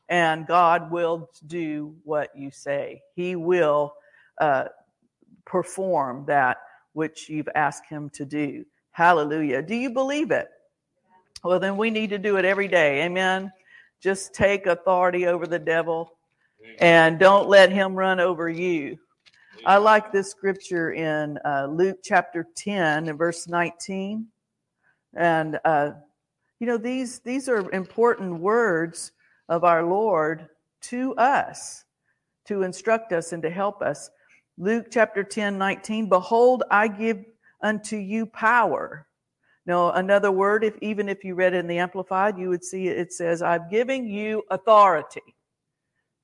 And 0.09 0.47
God 0.47 0.91
will 0.91 1.29
do 1.47 1.95
what 2.05 2.31
you 2.37 2.51
say. 2.51 3.03
He 3.15 3.37
will 3.37 3.95
uh, 4.41 4.67
perform 5.45 6.25
that 6.27 6.59
which 6.93 7.29
you've 7.29 7.49
asked 7.55 7.87
Him 7.87 8.09
to 8.11 8.25
do. 8.25 8.65
Hallelujah. 8.93 9.63
Do 9.63 9.75
you 9.75 9.91
believe 9.91 10.31
it? 10.31 10.49
Well, 11.45 11.61
then 11.61 11.77
we 11.77 11.91
need 11.91 12.11
to 12.11 12.19
do 12.19 12.37
it 12.37 12.45
every 12.45 12.69
day. 12.69 13.05
Amen. 13.05 13.53
Just 14.01 14.35
take 14.35 14.67
authority 14.67 15.27
over 15.27 15.47
the 15.47 15.59
devil 15.59 16.19
and 16.79 17.19
don't 17.19 17.49
let 17.49 17.73
him 17.73 17.95
run 17.95 18.21
over 18.21 18.49
you. 18.49 18.99
I 19.67 19.79
like 19.79 20.13
this 20.13 20.31
scripture 20.31 20.93
in 20.93 21.39
uh, 21.45 21.67
Luke 21.71 21.99
chapter 22.05 22.47
10 22.57 23.09
and 23.09 23.19
verse 23.19 23.49
19. 23.49 24.27
And, 25.15 25.59
uh, 25.65 25.93
you 26.61 26.67
know, 26.67 26.77
these, 26.77 27.19
these 27.21 27.49
are 27.49 27.71
important 27.73 28.41
words 28.41 29.13
of 29.49 29.65
our 29.65 29.85
Lord 29.85 30.49
to 30.83 31.15
us 31.17 31.85
to 32.47 32.63
instruct 32.63 33.13
us 33.13 33.33
and 33.33 33.43
to 33.43 33.51
help 33.51 33.83
us. 33.83 34.11
Luke 34.57 34.87
chapter 34.91 35.25
10, 35.25 35.59
19, 35.59 36.09
behold, 36.09 36.63
I 36.71 36.89
give 36.89 37.25
unto 37.61 37.97
you 37.97 38.27
power. 38.27 39.08
Now, 39.69 39.93
another 39.93 40.33
word, 40.33 40.65
if 40.65 40.79
even 40.81 41.11
if 41.11 41.23
you 41.23 41.35
read 41.35 41.53
it 41.53 41.59
in 41.59 41.67
the 41.67 41.77
Amplified, 41.77 42.39
you 42.39 42.49
would 42.49 42.65
see 42.65 42.89
it, 42.89 43.13
says, 43.13 43.43
I've 43.43 43.71
given 43.71 44.07
you 44.07 44.43
authority. 44.51 45.35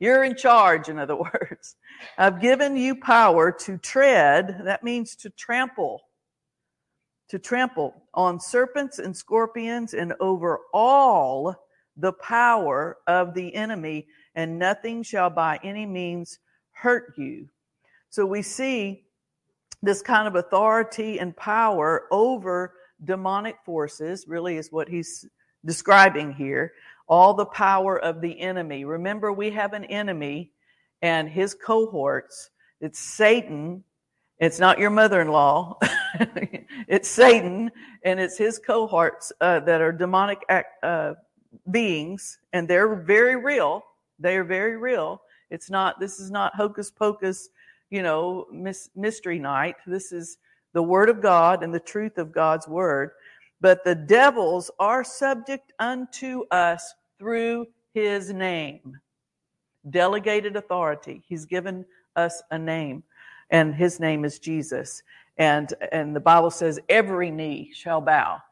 You're 0.00 0.24
in 0.24 0.34
charge, 0.34 0.88
in 0.88 0.98
other 0.98 1.16
words. 1.34 1.76
I've 2.16 2.40
given 2.40 2.74
you 2.74 2.96
power 2.96 3.52
to 3.52 3.76
tread, 3.76 4.62
that 4.64 4.82
means 4.82 5.14
to 5.16 5.28
trample, 5.28 6.00
to 7.28 7.38
trample 7.38 7.94
on 8.14 8.40
serpents 8.40 8.98
and 8.98 9.14
scorpions 9.14 9.92
and 9.92 10.14
over 10.20 10.60
all 10.72 11.54
the 11.98 12.14
power 12.14 12.96
of 13.06 13.34
the 13.34 13.54
enemy, 13.54 14.06
and 14.34 14.58
nothing 14.58 15.02
shall 15.02 15.28
by 15.28 15.60
any 15.62 15.84
means 15.84 16.38
hurt 16.70 17.12
you. 17.18 17.50
So 18.08 18.24
we 18.24 18.40
see 18.40 19.04
this 19.82 20.00
kind 20.00 20.26
of 20.26 20.34
authority 20.34 21.18
and 21.18 21.36
power 21.36 22.06
over 22.10 22.72
demonic 23.02 23.56
forces, 23.64 24.26
really 24.28 24.56
is 24.56 24.70
what 24.70 24.88
he's 24.88 25.26
describing 25.64 26.32
here 26.32 26.72
all 27.08 27.34
the 27.34 27.46
power 27.46 27.98
of 27.98 28.20
the 28.20 28.40
enemy. 28.40 28.84
Remember, 28.84 29.32
we 29.32 29.50
have 29.50 29.72
an 29.72 29.84
enemy 29.84 30.52
and 31.02 31.28
his 31.28 31.54
cohorts. 31.54 32.50
It's 32.80 32.98
Satan. 32.98 33.84
It's 34.38 34.58
not 34.58 34.78
your 34.78 34.90
mother 34.90 35.20
in 35.20 35.28
law. 35.28 35.78
it's 36.88 37.08
Satan 37.08 37.70
and 38.04 38.18
it's 38.18 38.38
his 38.38 38.58
cohorts 38.58 39.32
uh, 39.40 39.60
that 39.60 39.80
are 39.80 39.92
demonic 39.92 40.42
uh, 40.82 41.14
beings, 41.70 42.38
and 42.52 42.66
they're 42.66 42.96
very 42.96 43.36
real. 43.36 43.84
They 44.18 44.36
are 44.36 44.44
very 44.44 44.76
real. 44.76 45.22
It's 45.50 45.70
not, 45.70 46.00
this 46.00 46.18
is 46.18 46.30
not 46.30 46.54
hocus 46.54 46.90
pocus, 46.90 47.48
you 47.90 48.02
know, 48.02 48.46
mystery 48.94 49.38
night. 49.38 49.76
This 49.86 50.10
is 50.10 50.38
the 50.74 50.82
word 50.82 51.08
of 51.08 51.22
God 51.22 51.62
and 51.62 51.72
the 51.72 51.80
truth 51.80 52.18
of 52.18 52.32
God's 52.32 52.68
word 52.68 53.12
but 53.64 53.82
the 53.82 53.94
devils 53.94 54.70
are 54.78 55.02
subject 55.02 55.72
unto 55.78 56.44
us 56.50 56.94
through 57.18 57.66
his 57.94 58.30
name. 58.30 59.00
Delegated 59.88 60.56
authority. 60.56 61.22
He's 61.26 61.46
given 61.46 61.86
us 62.14 62.42
a 62.50 62.58
name, 62.58 63.02
and 63.48 63.74
his 63.74 64.00
name 64.00 64.26
is 64.26 64.38
Jesus. 64.38 65.02
And, 65.38 65.72
and 65.92 66.14
the 66.14 66.20
Bible 66.20 66.50
says, 66.50 66.78
every 66.90 67.30
knee 67.30 67.70
shall 67.72 68.02
bow 68.02 68.42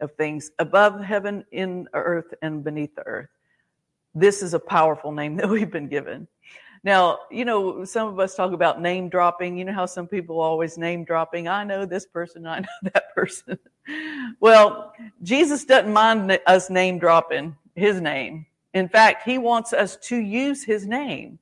of 0.00 0.12
things 0.12 0.50
above 0.58 1.02
heaven, 1.02 1.44
in 1.52 1.86
earth, 1.92 2.32
and 2.40 2.64
beneath 2.64 2.94
the 2.94 3.06
earth. 3.06 3.28
This 4.14 4.42
is 4.42 4.54
a 4.54 4.58
powerful 4.58 5.12
name 5.12 5.36
that 5.36 5.50
we've 5.50 5.70
been 5.70 5.88
given. 5.88 6.28
Now, 6.84 7.20
you 7.30 7.44
know, 7.44 7.84
some 7.84 8.08
of 8.08 8.18
us 8.18 8.34
talk 8.34 8.52
about 8.52 8.80
name 8.80 9.08
dropping. 9.08 9.56
You 9.56 9.64
know 9.64 9.72
how 9.72 9.86
some 9.86 10.06
people 10.06 10.40
always 10.40 10.78
name 10.78 11.04
dropping. 11.04 11.48
I 11.48 11.64
know 11.64 11.84
this 11.84 12.06
person, 12.06 12.46
I 12.46 12.60
know 12.60 12.66
that 12.94 13.14
person. 13.14 13.58
well, 14.40 14.92
Jesus 15.22 15.64
doesn't 15.64 15.92
mind 15.92 16.38
us 16.46 16.70
name 16.70 16.98
dropping 16.98 17.56
his 17.74 18.00
name. 18.00 18.46
In 18.74 18.88
fact, 18.88 19.22
he 19.24 19.38
wants 19.38 19.72
us 19.72 19.96
to 20.02 20.16
use 20.16 20.62
his 20.62 20.86
name. 20.86 21.38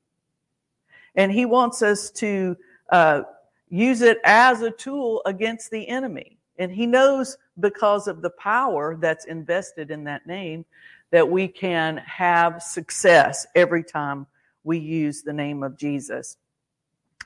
And 1.15 1.31
he 1.31 1.45
wants 1.45 1.81
us 1.81 2.11
to 2.11 2.57
uh, 2.89 3.23
use 3.69 4.01
it 4.01 4.19
as 4.23 4.61
a 4.61 4.71
tool 4.71 5.21
against 5.25 5.71
the 5.71 5.87
enemy. 5.87 6.37
And 6.57 6.71
he 6.71 6.85
knows 6.85 7.37
because 7.59 8.07
of 8.07 8.21
the 8.21 8.29
power 8.29 8.95
that's 8.95 9.25
invested 9.25 9.91
in 9.91 10.03
that 10.05 10.25
name 10.25 10.65
that 11.11 11.29
we 11.29 11.47
can 11.47 11.97
have 11.97 12.61
success 12.61 13.45
every 13.55 13.83
time 13.83 14.27
we 14.65 14.79
use 14.79 15.21
the 15.21 15.31
name 15.31 15.63
of 15.63 15.77
Jesus. 15.77 16.37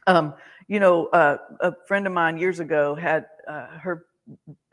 Um, 0.05 0.35
you 0.67 0.79
know, 0.79 1.07
uh, 1.07 1.37
a 1.61 1.73
friend 1.87 2.05
of 2.05 2.13
mine 2.13 2.37
years 2.37 2.59
ago 2.59 2.93
had 2.93 3.25
uh, 3.47 3.67
her, 3.79 4.05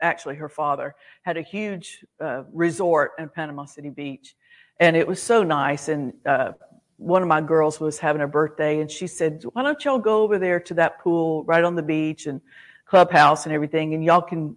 actually 0.01 0.35
her 0.35 0.49
father 0.49 0.93
had 1.23 1.37
a 1.37 1.41
huge 1.41 2.05
uh, 2.21 2.43
resort 2.53 3.13
in 3.17 3.29
Panama 3.29 3.65
City 3.65 3.89
Beach, 3.89 4.35
and 4.79 4.95
it 4.95 5.07
was 5.07 5.21
so 5.21 5.41
nice. 5.43 5.89
And 5.89 6.13
uh, 6.25 6.51
one 6.97 7.21
of 7.21 7.27
my 7.27 7.41
girls 7.41 7.79
was 7.79 7.97
having 7.97 8.21
a 8.21 8.27
birthday, 8.27 8.81
and 8.81 8.91
she 8.91 9.07
said, 9.07 9.43
"Why 9.53 9.63
don't 9.63 9.83
y'all 9.83 9.97
go 9.97 10.21
over 10.21 10.37
there 10.37 10.59
to 10.59 10.73
that 10.75 10.99
pool 10.99 11.43
right 11.45 11.63
on 11.63 11.75
the 11.75 11.83
beach 11.83 12.27
and 12.27 12.41
clubhouse 12.85 13.45
and 13.45 13.53
everything, 13.55 13.93
and 13.93 14.03
y'all 14.03 14.21
can 14.21 14.55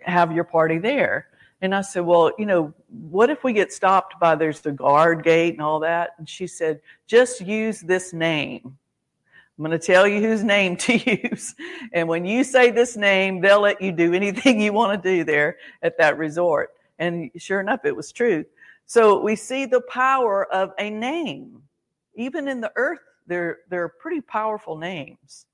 have 0.00 0.32
your 0.32 0.44
party 0.44 0.78
there." 0.78 1.28
And 1.62 1.74
I 1.74 1.80
said, 1.80 2.00
well, 2.00 2.32
you 2.38 2.44
know, 2.44 2.74
what 2.88 3.30
if 3.30 3.42
we 3.42 3.52
get 3.52 3.72
stopped 3.72 4.20
by 4.20 4.34
there's 4.34 4.60
the 4.60 4.72
guard 4.72 5.24
gate 5.24 5.54
and 5.54 5.62
all 5.62 5.80
that? 5.80 6.10
And 6.18 6.28
she 6.28 6.46
said, 6.46 6.80
just 7.06 7.40
use 7.40 7.80
this 7.80 8.12
name. 8.12 8.60
I'm 9.58 9.64
going 9.64 9.70
to 9.70 9.78
tell 9.78 10.06
you 10.06 10.20
whose 10.20 10.44
name 10.44 10.76
to 10.76 10.96
use. 11.28 11.54
And 11.94 12.08
when 12.08 12.26
you 12.26 12.44
say 12.44 12.70
this 12.70 12.96
name, 12.96 13.40
they'll 13.40 13.60
let 13.60 13.80
you 13.80 13.90
do 13.90 14.12
anything 14.12 14.60
you 14.60 14.74
want 14.74 15.02
to 15.02 15.16
do 15.16 15.24
there 15.24 15.56
at 15.82 15.96
that 15.98 16.18
resort. 16.18 16.74
And 16.98 17.30
sure 17.36 17.60
enough, 17.60 17.84
it 17.84 17.96
was 17.96 18.12
true. 18.12 18.44
So 18.84 19.20
we 19.20 19.34
see 19.34 19.64
the 19.64 19.80
power 19.80 20.52
of 20.52 20.72
a 20.78 20.90
name. 20.90 21.62
Even 22.14 22.48
in 22.48 22.60
the 22.60 22.72
earth, 22.76 23.00
there, 23.26 23.58
there 23.70 23.82
are 23.82 23.88
pretty 23.88 24.20
powerful 24.20 24.76
names. 24.76 25.46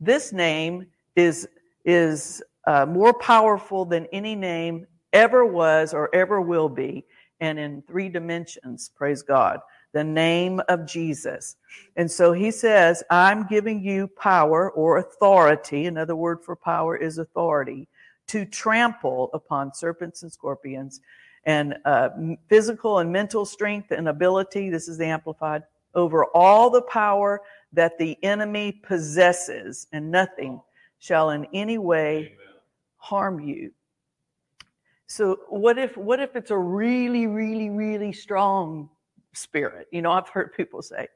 This 0.00 0.32
name 0.32 0.86
is, 1.14 1.48
is 1.84 2.42
uh, 2.66 2.86
more 2.86 3.14
powerful 3.14 3.84
than 3.84 4.06
any 4.12 4.34
name 4.34 4.86
ever 5.16 5.46
was 5.46 5.94
or 5.94 6.14
ever 6.14 6.40
will 6.40 6.68
be, 6.68 7.04
and 7.40 7.58
in 7.58 7.82
three 7.82 8.08
dimensions, 8.08 8.90
praise 8.94 9.22
God, 9.22 9.60
the 9.92 10.04
name 10.04 10.60
of 10.68 10.86
Jesus. 10.86 11.56
And 11.96 12.10
so 12.10 12.32
he 12.32 12.50
says, 12.50 13.02
I'm 13.10 13.46
giving 13.46 13.82
you 13.82 14.08
power 14.08 14.70
or 14.70 14.98
authority. 14.98 15.86
Another 15.86 16.14
word 16.14 16.44
for 16.44 16.54
power 16.54 16.96
is 16.96 17.16
authority 17.16 17.88
to 18.28 18.44
trample 18.44 19.30
upon 19.32 19.72
serpents 19.72 20.22
and 20.22 20.30
scorpions 20.30 21.00
and 21.44 21.76
uh, 21.84 22.10
physical 22.48 22.98
and 22.98 23.10
mental 23.10 23.46
strength 23.46 23.92
and 23.92 24.08
ability. 24.08 24.68
This 24.68 24.86
is 24.86 24.98
the 24.98 25.06
amplified 25.06 25.62
over 25.94 26.26
all 26.26 26.68
the 26.68 26.82
power 26.82 27.40
that 27.72 27.96
the 27.98 28.18
enemy 28.22 28.72
possesses, 28.72 29.86
and 29.92 30.10
nothing 30.10 30.60
shall 30.98 31.30
in 31.30 31.46
any 31.54 31.78
way 31.78 32.16
Amen. 32.16 32.36
harm 32.98 33.40
you. 33.40 33.72
So 35.06 35.38
what 35.48 35.78
if 35.78 35.96
what 35.96 36.20
if 36.20 36.34
it's 36.36 36.50
a 36.50 36.58
really, 36.58 37.26
really, 37.26 37.70
really 37.70 38.12
strong 38.12 38.90
spirit? 39.32 39.86
You 39.92 40.02
know, 40.02 40.12
I've 40.12 40.28
heard 40.28 40.52
people 40.52 40.82
say, 40.82 41.06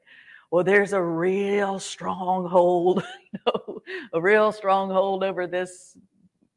well, 0.49 0.63
there's 0.63 0.93
a 0.93 1.01
real 1.01 1.79
stronghold, 1.79 3.03
you 3.33 3.39
know, 3.45 3.81
a 4.13 4.21
real 4.21 4.51
stronghold 4.51 5.23
over 5.23 5.47
this 5.47 5.97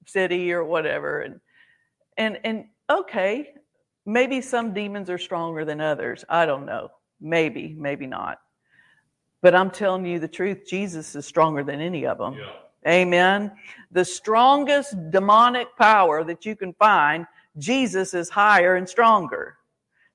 city 0.07 0.53
or 0.53 0.64
whatever. 0.64 1.23
And 1.23 1.41
and 2.17 2.38
and 2.45 2.67
okay, 2.91 3.55
maybe 4.07 4.41
some 4.41 4.73
demons 4.73 5.11
are 5.11 5.19
stronger 5.19 5.64
than 5.64 5.81
others. 5.81 6.25
I 6.29 6.47
don't 6.47 6.67
know. 6.67 6.91
Maybe, 7.21 7.75
maybe 7.79 8.07
not. 8.07 8.38
But 9.43 9.55
I'm 9.55 9.71
telling 9.71 10.07
you 10.07 10.19
the 10.19 10.29
truth, 10.29 10.67
Jesus 10.69 11.14
is 11.14 11.26
stronger 11.26 11.62
than 11.64 11.81
any 11.81 12.07
of 12.07 12.19
them. 12.19 12.35
Yeah. 12.35 12.50
Amen. 12.87 13.53
The 13.93 14.05
strongest 14.05 15.11
demonic 15.11 15.69
power 15.76 16.25
that 16.25 16.45
you 16.45 16.55
can 16.55 16.75
find, 16.75 17.26
Jesus 17.59 18.14
is 18.14 18.29
higher 18.29 18.76
and 18.76 18.88
stronger. 18.88 19.57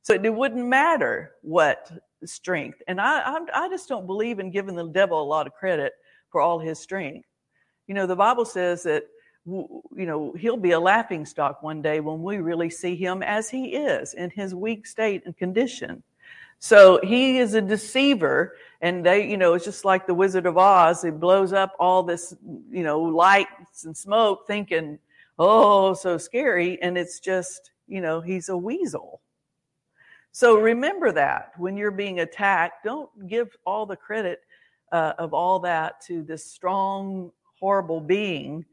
So 0.02 0.14
it 0.14 0.34
wouldn't 0.34 0.66
matter 0.66 1.32
what 1.42 1.92
strength. 2.26 2.82
And 2.88 3.00
I, 3.00 3.22
I, 3.22 3.40
I 3.54 3.70
just 3.70 3.90
don't 3.90 4.06
believe 4.06 4.40
in 4.40 4.52
giving 4.52 4.76
the 4.76 4.88
devil 4.88 5.22
a 5.22 5.24
lot 5.24 5.48
of 5.48 5.54
credit 5.54 5.94
for 6.32 6.42
all 6.42 6.60
his 6.60 6.80
strength. 6.80 7.28
You 7.88 7.96
know, 7.96 8.06
the 8.06 8.16
Bible 8.16 8.46
says 8.46 8.84
that 8.84 9.06
you 9.46 10.06
know, 10.06 10.34
he'll 10.34 10.58
be 10.58 10.72
a 10.72 10.80
laughing 10.80 11.26
stock 11.26 11.64
one 11.64 11.82
day 11.82 12.00
when 12.00 12.22
we 12.22 12.38
really 12.38 12.70
see 12.70 12.96
him 12.96 13.24
as 13.24 13.50
he 13.50 13.76
is 13.76 14.14
in 14.14 14.30
his 14.30 14.54
weak 14.54 14.86
state 14.86 15.24
and 15.26 15.36
condition. 15.36 16.04
So 16.60 17.00
he 17.04 17.40
is 17.40 17.54
a 17.54 17.62
deceiver, 17.62 18.56
and 18.82 19.06
they, 19.06 19.30
you 19.30 19.38
know, 19.38 19.54
it's 19.54 19.66
just 19.66 19.86
like 19.86 20.06
the 20.06 20.14
Wizard 20.14 20.46
of 20.46 20.58
Oz. 20.58 21.04
It 21.06 21.20
blows 21.20 21.54
up 21.54 21.74
all 21.80 22.04
this, 22.04 22.36
you 22.70 22.84
know, 22.84 23.00
lights 23.00 23.86
and 23.86 23.96
smoke, 23.96 24.46
thinking, 24.46 25.00
oh, 25.38 25.94
so 25.94 26.18
scary. 26.18 26.82
And 26.82 26.98
it's 26.98 27.20
just, 27.20 27.72
you 27.88 28.02
know, 28.02 28.20
he's 28.20 28.50
a 28.50 28.58
weasel. 28.58 29.22
So 30.32 30.58
remember 30.58 31.12
that 31.14 31.54
when 31.58 31.76
you're 31.76 31.92
being 31.92 32.20
attacked, 32.20 32.84
don't 32.84 33.10
give 33.28 33.56
all 33.66 33.86
the 33.86 33.96
credit 33.96 34.42
uh, 34.92 35.14
of 35.18 35.34
all 35.34 35.60
that 35.60 36.02
to 36.02 36.24
this 36.24 36.46
strong, 36.46 37.32
horrible 37.60 38.02
being. 38.02 38.66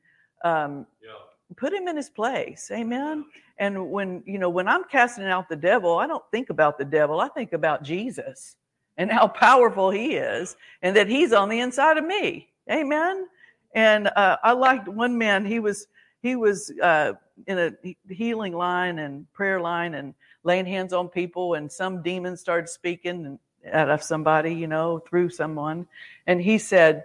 Um, 0.44 0.86
yeah. 1.02 1.10
Put 1.56 1.72
him 1.72 1.86
in 1.86 1.96
his 1.96 2.10
place. 2.10 2.70
Amen. 2.72 3.24
And 3.58 3.90
when, 3.90 4.22
you 4.26 4.38
know, 4.38 4.50
when 4.50 4.66
I'm 4.66 4.84
casting 4.84 5.24
out 5.24 5.48
the 5.48 5.56
devil, 5.56 5.98
I 5.98 6.06
don't 6.06 6.24
think 6.30 6.50
about 6.50 6.76
the 6.76 6.84
devil. 6.84 7.20
I 7.20 7.28
think 7.28 7.52
about 7.52 7.82
Jesus 7.82 8.56
and 8.96 9.10
how 9.10 9.28
powerful 9.28 9.90
he 9.90 10.16
is 10.16 10.56
and 10.82 10.96
that 10.96 11.08
he's 11.08 11.32
on 11.32 11.48
the 11.48 11.60
inside 11.60 11.98
of 11.98 12.04
me. 12.04 12.48
Amen. 12.70 13.26
And 13.74 14.08
uh, 14.08 14.38
I 14.42 14.52
liked 14.52 14.88
one 14.88 15.16
man, 15.16 15.44
he 15.44 15.60
was, 15.60 15.86
he 16.22 16.34
was 16.34 16.72
uh, 16.82 17.12
in 17.46 17.58
a 17.58 17.72
healing 18.12 18.54
line 18.54 18.98
and 18.98 19.30
prayer 19.32 19.60
line 19.60 19.94
and 19.94 20.14
laying 20.42 20.66
hands 20.66 20.92
on 20.92 21.08
people 21.08 21.54
and 21.54 21.70
some 21.70 22.02
demon 22.02 22.36
started 22.36 22.68
speaking 22.68 23.38
out 23.72 23.90
of 23.90 24.02
somebody, 24.02 24.54
you 24.54 24.66
know, 24.66 24.98
through 24.98 25.30
someone. 25.30 25.86
And 26.26 26.40
he 26.40 26.58
said, 26.58 27.04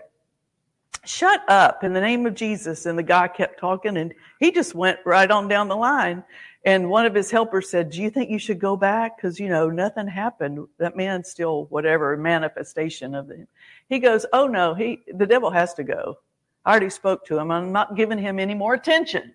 shut 1.05 1.43
up 1.49 1.83
in 1.83 1.93
the 1.93 2.01
name 2.01 2.25
of 2.25 2.35
Jesus. 2.35 2.85
And 2.85 2.97
the 2.97 3.03
guy 3.03 3.27
kept 3.27 3.59
talking 3.59 3.97
and 3.97 4.13
he 4.39 4.51
just 4.51 4.75
went 4.75 4.99
right 5.05 5.29
on 5.29 5.47
down 5.47 5.67
the 5.67 5.75
line. 5.75 6.23
And 6.63 6.89
one 6.89 7.07
of 7.07 7.15
his 7.15 7.31
helpers 7.31 7.69
said, 7.69 7.89
do 7.89 8.01
you 8.01 8.11
think 8.11 8.29
you 8.29 8.37
should 8.37 8.59
go 8.59 8.75
back? 8.75 9.19
Cause 9.19 9.39
you 9.39 9.49
know, 9.49 9.69
nothing 9.69 10.07
happened. 10.07 10.67
That 10.77 10.95
man 10.95 11.23
still, 11.23 11.65
whatever 11.65 12.15
manifestation 12.17 13.15
of 13.15 13.31
it. 13.31 13.47
He 13.89 13.99
goes, 13.99 14.25
Oh 14.31 14.47
no, 14.47 14.73
he, 14.73 15.01
the 15.13 15.25
devil 15.25 15.49
has 15.49 15.73
to 15.75 15.83
go. 15.83 16.17
I 16.65 16.71
already 16.71 16.91
spoke 16.91 17.25
to 17.25 17.39
him. 17.39 17.49
I'm 17.49 17.71
not 17.71 17.95
giving 17.95 18.19
him 18.19 18.39
any 18.39 18.53
more 18.53 18.75
attention. 18.75 19.33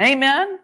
Amen. 0.00 0.58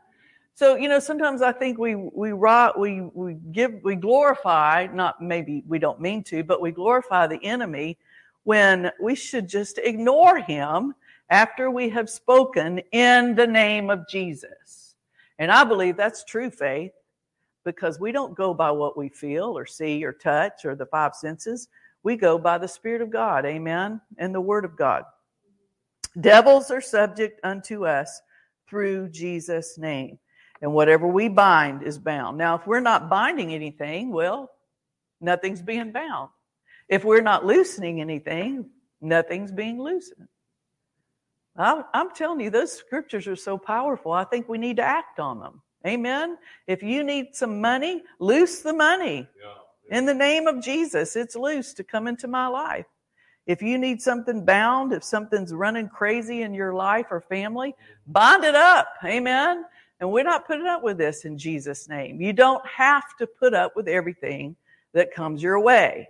So, 0.57 0.77
you 0.77 0.89
know, 0.89 1.01
sometimes 1.01 1.43
I 1.43 1.51
think 1.51 1.79
we, 1.79 1.97
we, 1.97 2.33
we, 2.33 3.01
we 3.01 3.35
give, 3.51 3.81
we 3.83 3.97
glorify, 3.97 4.87
not 4.93 5.21
maybe 5.21 5.65
we 5.67 5.81
don't 5.81 6.01
mean 6.01 6.23
to, 6.25 6.45
but 6.45 6.61
we 6.61 6.71
glorify 6.71 7.27
the 7.27 7.43
enemy 7.43 7.99
when 8.45 8.91
we 9.01 9.15
should 9.15 9.49
just 9.49 9.79
ignore 9.79 10.39
him 10.39 10.95
after 11.31 11.71
we 11.71 11.89
have 11.89 12.09
spoken 12.09 12.79
in 12.93 13.35
the 13.35 13.47
name 13.47 13.91
of 13.91 14.09
Jesus. 14.09 14.95
And 15.39 15.51
I 15.51 15.65
believe 15.65 15.97
that's 15.97 16.25
true 16.25 16.51
faith 16.51 16.93
because 17.65 17.99
we 17.99 18.13
don't 18.13 18.37
go 18.37 18.55
by 18.55 18.71
what 18.71 18.97
we 18.97 19.09
feel 19.09 19.57
or 19.57 19.67
see 19.67 20.05
or 20.05 20.13
touch 20.13 20.65
or 20.65 20.75
the 20.75 20.87
five 20.87 21.15
senses. 21.15 21.69
We 22.03 22.17
go 22.17 22.39
by 22.39 22.59
the 22.59 22.69
Spirit 22.69 23.01
of 23.01 23.11
God. 23.11 23.47
Amen. 23.47 24.01
And 24.19 24.35
the 24.35 24.41
Word 24.41 24.65
of 24.65 24.77
God. 24.77 25.05
Devils 26.21 26.71
are 26.71 26.83
subject 26.83 27.41
unto 27.43 27.87
us 27.87 28.21
through 28.69 29.09
Jesus' 29.09 29.79
name. 29.79 30.19
And 30.63 30.73
whatever 30.73 31.07
we 31.07 31.29
bind 31.29 31.83
is 31.83 31.99
bound. 31.99 32.39
Now, 32.39 32.55
if 32.55 32.67
we're 32.67 32.81
not 32.81 33.11
binding 33.11 33.53
anything, 33.53 34.13
well, 34.13 34.51
nothing's 35.21 35.63
being 35.63 35.91
bound. 35.91 36.29
If 36.89 37.05
we're 37.05 37.23
not 37.23 37.47
loosening 37.47 38.01
anything, 38.01 38.67
nothing's 39.01 39.53
being 39.53 39.81
loosened. 39.81 40.29
I'm, 41.57 41.85
I'm, 41.95 42.11
telling 42.11 42.41
you, 42.41 42.51
those 42.51 42.73
scriptures 42.73 43.27
are 43.29 43.37
so 43.37 43.57
powerful. 43.57 44.13
I 44.13 44.25
think 44.25 44.49
we 44.49 44.59
need 44.59 44.77
to 44.77 44.83
act 44.83 45.21
on 45.21 45.39
them. 45.39 45.63
Amen. 45.87 46.37
If 46.67 46.83
you 46.83 47.05
need 47.05 47.35
some 47.35 47.61
money, 47.61 48.03
loose 48.19 48.61
the 48.61 48.73
money. 48.73 49.29
Yeah, 49.41 49.53
yeah. 49.89 49.99
In 49.99 50.07
the 50.07 50.15
name 50.15 50.47
of 50.47 50.63
Jesus, 50.63 51.15
it's 51.15 51.37
loose 51.37 51.73
to 51.75 51.85
come 51.85 52.09
into 52.09 52.27
my 52.27 52.49
life. 52.49 52.87
If 53.47 53.61
you 53.61 53.77
need 53.77 54.01
something 54.01 54.45
bound, 54.45 54.93
if 54.93 55.05
something's 55.05 55.53
running 55.53 55.89
crazy 55.89 56.43
in 56.43 56.55
your 56.55 56.75
life 56.75 57.07
or 57.11 57.21
family, 57.21 57.75
bind 58.07 58.43
it 58.43 58.55
up. 58.55 58.89
Amen. 59.05 59.65
And 60.01 60.11
we're 60.11 60.25
not 60.25 60.47
putting 60.47 60.67
up 60.67 60.83
with 60.83 60.97
this 60.97 61.25
in 61.25 61.37
Jesus' 61.37 61.89
name. 61.89 62.21
You 62.21 62.33
don't 62.33 62.67
have 62.67 63.17
to 63.19 63.27
put 63.27 63.53
up 63.55 63.77
with 63.77 63.87
everything 63.87 64.57
that 64.95 65.15
comes 65.15 65.43
your 65.43 65.61
way. 65.61 66.09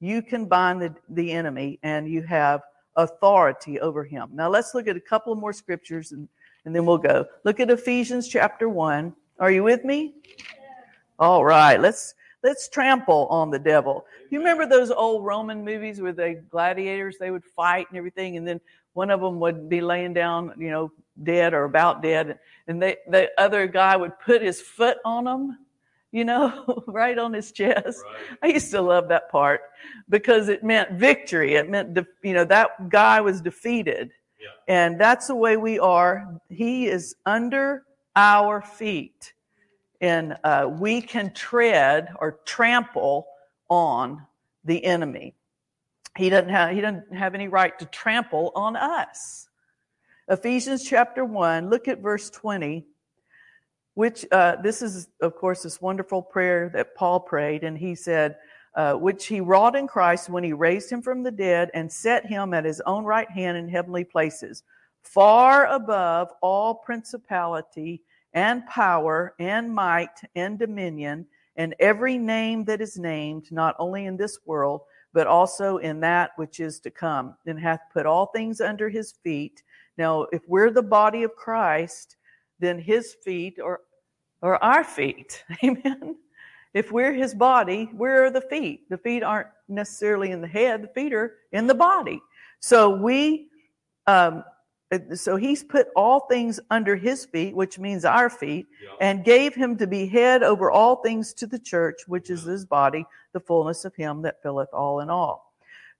You 0.00 0.22
can 0.22 0.46
bind 0.46 0.82
the, 0.82 0.94
the 1.10 1.30
enemy 1.30 1.78
and 1.82 2.08
you 2.08 2.22
have 2.22 2.62
authority 2.96 3.78
over 3.80 4.02
him. 4.02 4.30
Now 4.32 4.48
let's 4.48 4.74
look 4.74 4.88
at 4.88 4.96
a 4.96 5.00
couple 5.00 5.34
more 5.34 5.52
scriptures 5.52 6.12
and, 6.12 6.28
and 6.64 6.74
then 6.74 6.86
we'll 6.86 6.98
go. 6.98 7.26
Look 7.44 7.60
at 7.60 7.70
Ephesians 7.70 8.28
chapter 8.28 8.68
1. 8.68 9.14
Are 9.38 9.50
you 9.50 9.62
with 9.62 9.84
me? 9.84 10.14
All 11.18 11.44
right. 11.44 11.80
Let's 11.80 12.14
let's 12.42 12.68
trample 12.68 13.26
on 13.28 13.50
the 13.50 13.58
devil. 13.58 14.06
You 14.30 14.38
remember 14.38 14.66
those 14.66 14.90
old 14.90 15.24
Roman 15.24 15.64
movies 15.64 16.00
where 16.00 16.12
the 16.12 16.42
gladiators 16.50 17.16
they 17.18 17.30
would 17.30 17.44
fight 17.44 17.86
and 17.90 17.98
everything, 17.98 18.36
and 18.36 18.46
then 18.46 18.60
one 18.94 19.10
of 19.10 19.20
them 19.20 19.38
would 19.40 19.68
be 19.68 19.80
laying 19.80 20.14
down, 20.14 20.52
you 20.58 20.70
know, 20.70 20.92
dead 21.22 21.52
or 21.52 21.64
about 21.64 22.02
dead, 22.02 22.38
and 22.66 22.82
they, 22.82 22.96
the 23.08 23.30
other 23.38 23.66
guy 23.66 23.96
would 23.96 24.18
put 24.20 24.42
his 24.42 24.60
foot 24.60 24.98
on 25.04 25.24
them, 25.24 25.58
you 26.12 26.24
know, 26.24 26.82
right 26.86 27.18
on 27.18 27.32
his 27.32 27.52
chest. 27.52 28.02
Right. 28.04 28.38
I 28.42 28.46
used 28.48 28.70
to 28.72 28.80
love 28.80 29.08
that 29.08 29.30
part 29.30 29.62
because 30.08 30.48
it 30.48 30.64
meant 30.64 30.92
victory. 30.92 31.54
It 31.54 31.68
meant, 31.68 31.94
de- 31.94 32.06
you 32.22 32.32
know, 32.32 32.44
that 32.44 32.88
guy 32.88 33.20
was 33.20 33.40
defeated. 33.40 34.12
Yeah. 34.40 34.48
And 34.68 35.00
that's 35.00 35.26
the 35.26 35.34
way 35.34 35.56
we 35.56 35.78
are. 35.78 36.40
He 36.48 36.86
is 36.86 37.14
under 37.26 37.84
our 38.16 38.60
feet 38.62 39.34
and 40.00 40.36
uh, 40.44 40.68
we 40.70 41.00
can 41.02 41.32
tread 41.32 42.08
or 42.18 42.40
trample 42.44 43.26
on 43.68 44.26
the 44.64 44.84
enemy. 44.84 45.34
He 46.16 46.28
doesn't 46.28 46.48
have 46.48 46.74
he 46.74 46.80
doesn't 46.80 47.14
have 47.14 47.34
any 47.34 47.48
right 47.48 47.78
to 47.78 47.84
trample 47.86 48.52
on 48.54 48.76
us. 48.76 49.48
Ephesians 50.28 50.84
chapter 50.84 51.24
one. 51.24 51.70
Look 51.70 51.86
at 51.86 52.00
verse 52.00 52.30
twenty. 52.30 52.86
Which 53.94 54.24
uh, 54.30 54.56
this 54.62 54.82
is, 54.82 55.08
of 55.20 55.34
course, 55.36 55.62
this 55.62 55.80
wonderful 55.80 56.22
prayer 56.22 56.70
that 56.74 56.94
Paul 56.94 57.20
prayed, 57.20 57.64
and 57.64 57.76
he 57.76 57.94
said, 57.94 58.36
uh, 58.74 58.94
"Which 58.94 59.26
he 59.26 59.40
wrought 59.40 59.76
in 59.76 59.86
Christ 59.86 60.30
when 60.30 60.44
he 60.44 60.52
raised 60.52 60.90
him 60.90 61.02
from 61.02 61.22
the 61.22 61.30
dead 61.30 61.70
and 61.74 61.90
set 61.90 62.26
him 62.26 62.54
at 62.54 62.64
his 62.64 62.80
own 62.82 63.04
right 63.04 63.30
hand 63.30 63.56
in 63.58 63.68
heavenly 63.68 64.04
places, 64.04 64.62
far 65.02 65.66
above 65.66 66.30
all 66.40 66.74
principality." 66.74 68.02
and 68.32 68.64
power 68.66 69.34
and 69.38 69.74
might 69.74 70.20
and 70.36 70.58
dominion 70.58 71.26
and 71.56 71.74
every 71.80 72.16
name 72.16 72.64
that 72.64 72.80
is 72.80 72.98
named, 72.98 73.50
not 73.50 73.76
only 73.78 74.06
in 74.06 74.16
this 74.16 74.38
world, 74.46 74.82
but 75.12 75.26
also 75.26 75.78
in 75.78 76.00
that 76.00 76.30
which 76.36 76.60
is 76.60 76.78
to 76.80 76.90
come, 76.90 77.34
and 77.46 77.58
hath 77.58 77.80
put 77.92 78.06
all 78.06 78.26
things 78.26 78.60
under 78.60 78.88
his 78.88 79.12
feet. 79.24 79.62
Now, 79.98 80.22
if 80.32 80.42
we're 80.46 80.70
the 80.70 80.82
body 80.82 81.24
of 81.24 81.34
Christ, 81.34 82.16
then 82.60 82.78
his 82.78 83.14
feet 83.24 83.58
or 83.62 83.80
are 84.42 84.56
our 84.62 84.84
feet. 84.84 85.44
Amen. 85.64 86.16
If 86.72 86.92
we're 86.92 87.12
his 87.12 87.34
body, 87.34 87.90
where 87.92 88.24
are 88.24 88.30
the 88.30 88.40
feet? 88.40 88.88
The 88.88 88.98
feet 88.98 89.22
aren't 89.22 89.48
necessarily 89.68 90.30
in 90.30 90.40
the 90.40 90.48
head, 90.48 90.82
the 90.82 90.88
feet 90.88 91.12
are 91.12 91.34
in 91.52 91.66
the 91.66 91.74
body. 91.74 92.20
So 92.60 92.90
we 92.90 93.48
um, 94.06 94.44
so 95.14 95.36
he's 95.36 95.62
put 95.62 95.88
all 95.94 96.20
things 96.20 96.58
under 96.70 96.96
his 96.96 97.24
feet, 97.24 97.54
which 97.54 97.78
means 97.78 98.04
our 98.04 98.28
feet, 98.28 98.66
yeah. 98.82 98.90
and 99.00 99.24
gave 99.24 99.54
him 99.54 99.76
to 99.76 99.86
be 99.86 100.06
head 100.06 100.42
over 100.42 100.70
all 100.70 100.96
things 100.96 101.32
to 101.34 101.46
the 101.46 101.58
church, 101.58 102.02
which 102.08 102.28
is 102.28 102.42
his 102.42 102.64
body, 102.64 103.04
the 103.32 103.40
fullness 103.40 103.84
of 103.84 103.94
him 103.94 104.22
that 104.22 104.42
filleth 104.42 104.72
all 104.72 105.00
in 105.00 105.08
all. 105.08 105.54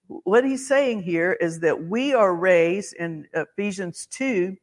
What 0.09 0.44
he's 0.44 0.66
saying 0.66 1.03
here 1.03 1.35
is 1.35 1.61
that 1.61 1.85
we 1.85 2.14
are 2.14 2.35
raised 2.35 2.94
in 2.94 3.29
Ephesians 3.33 4.07
2, 4.07 4.57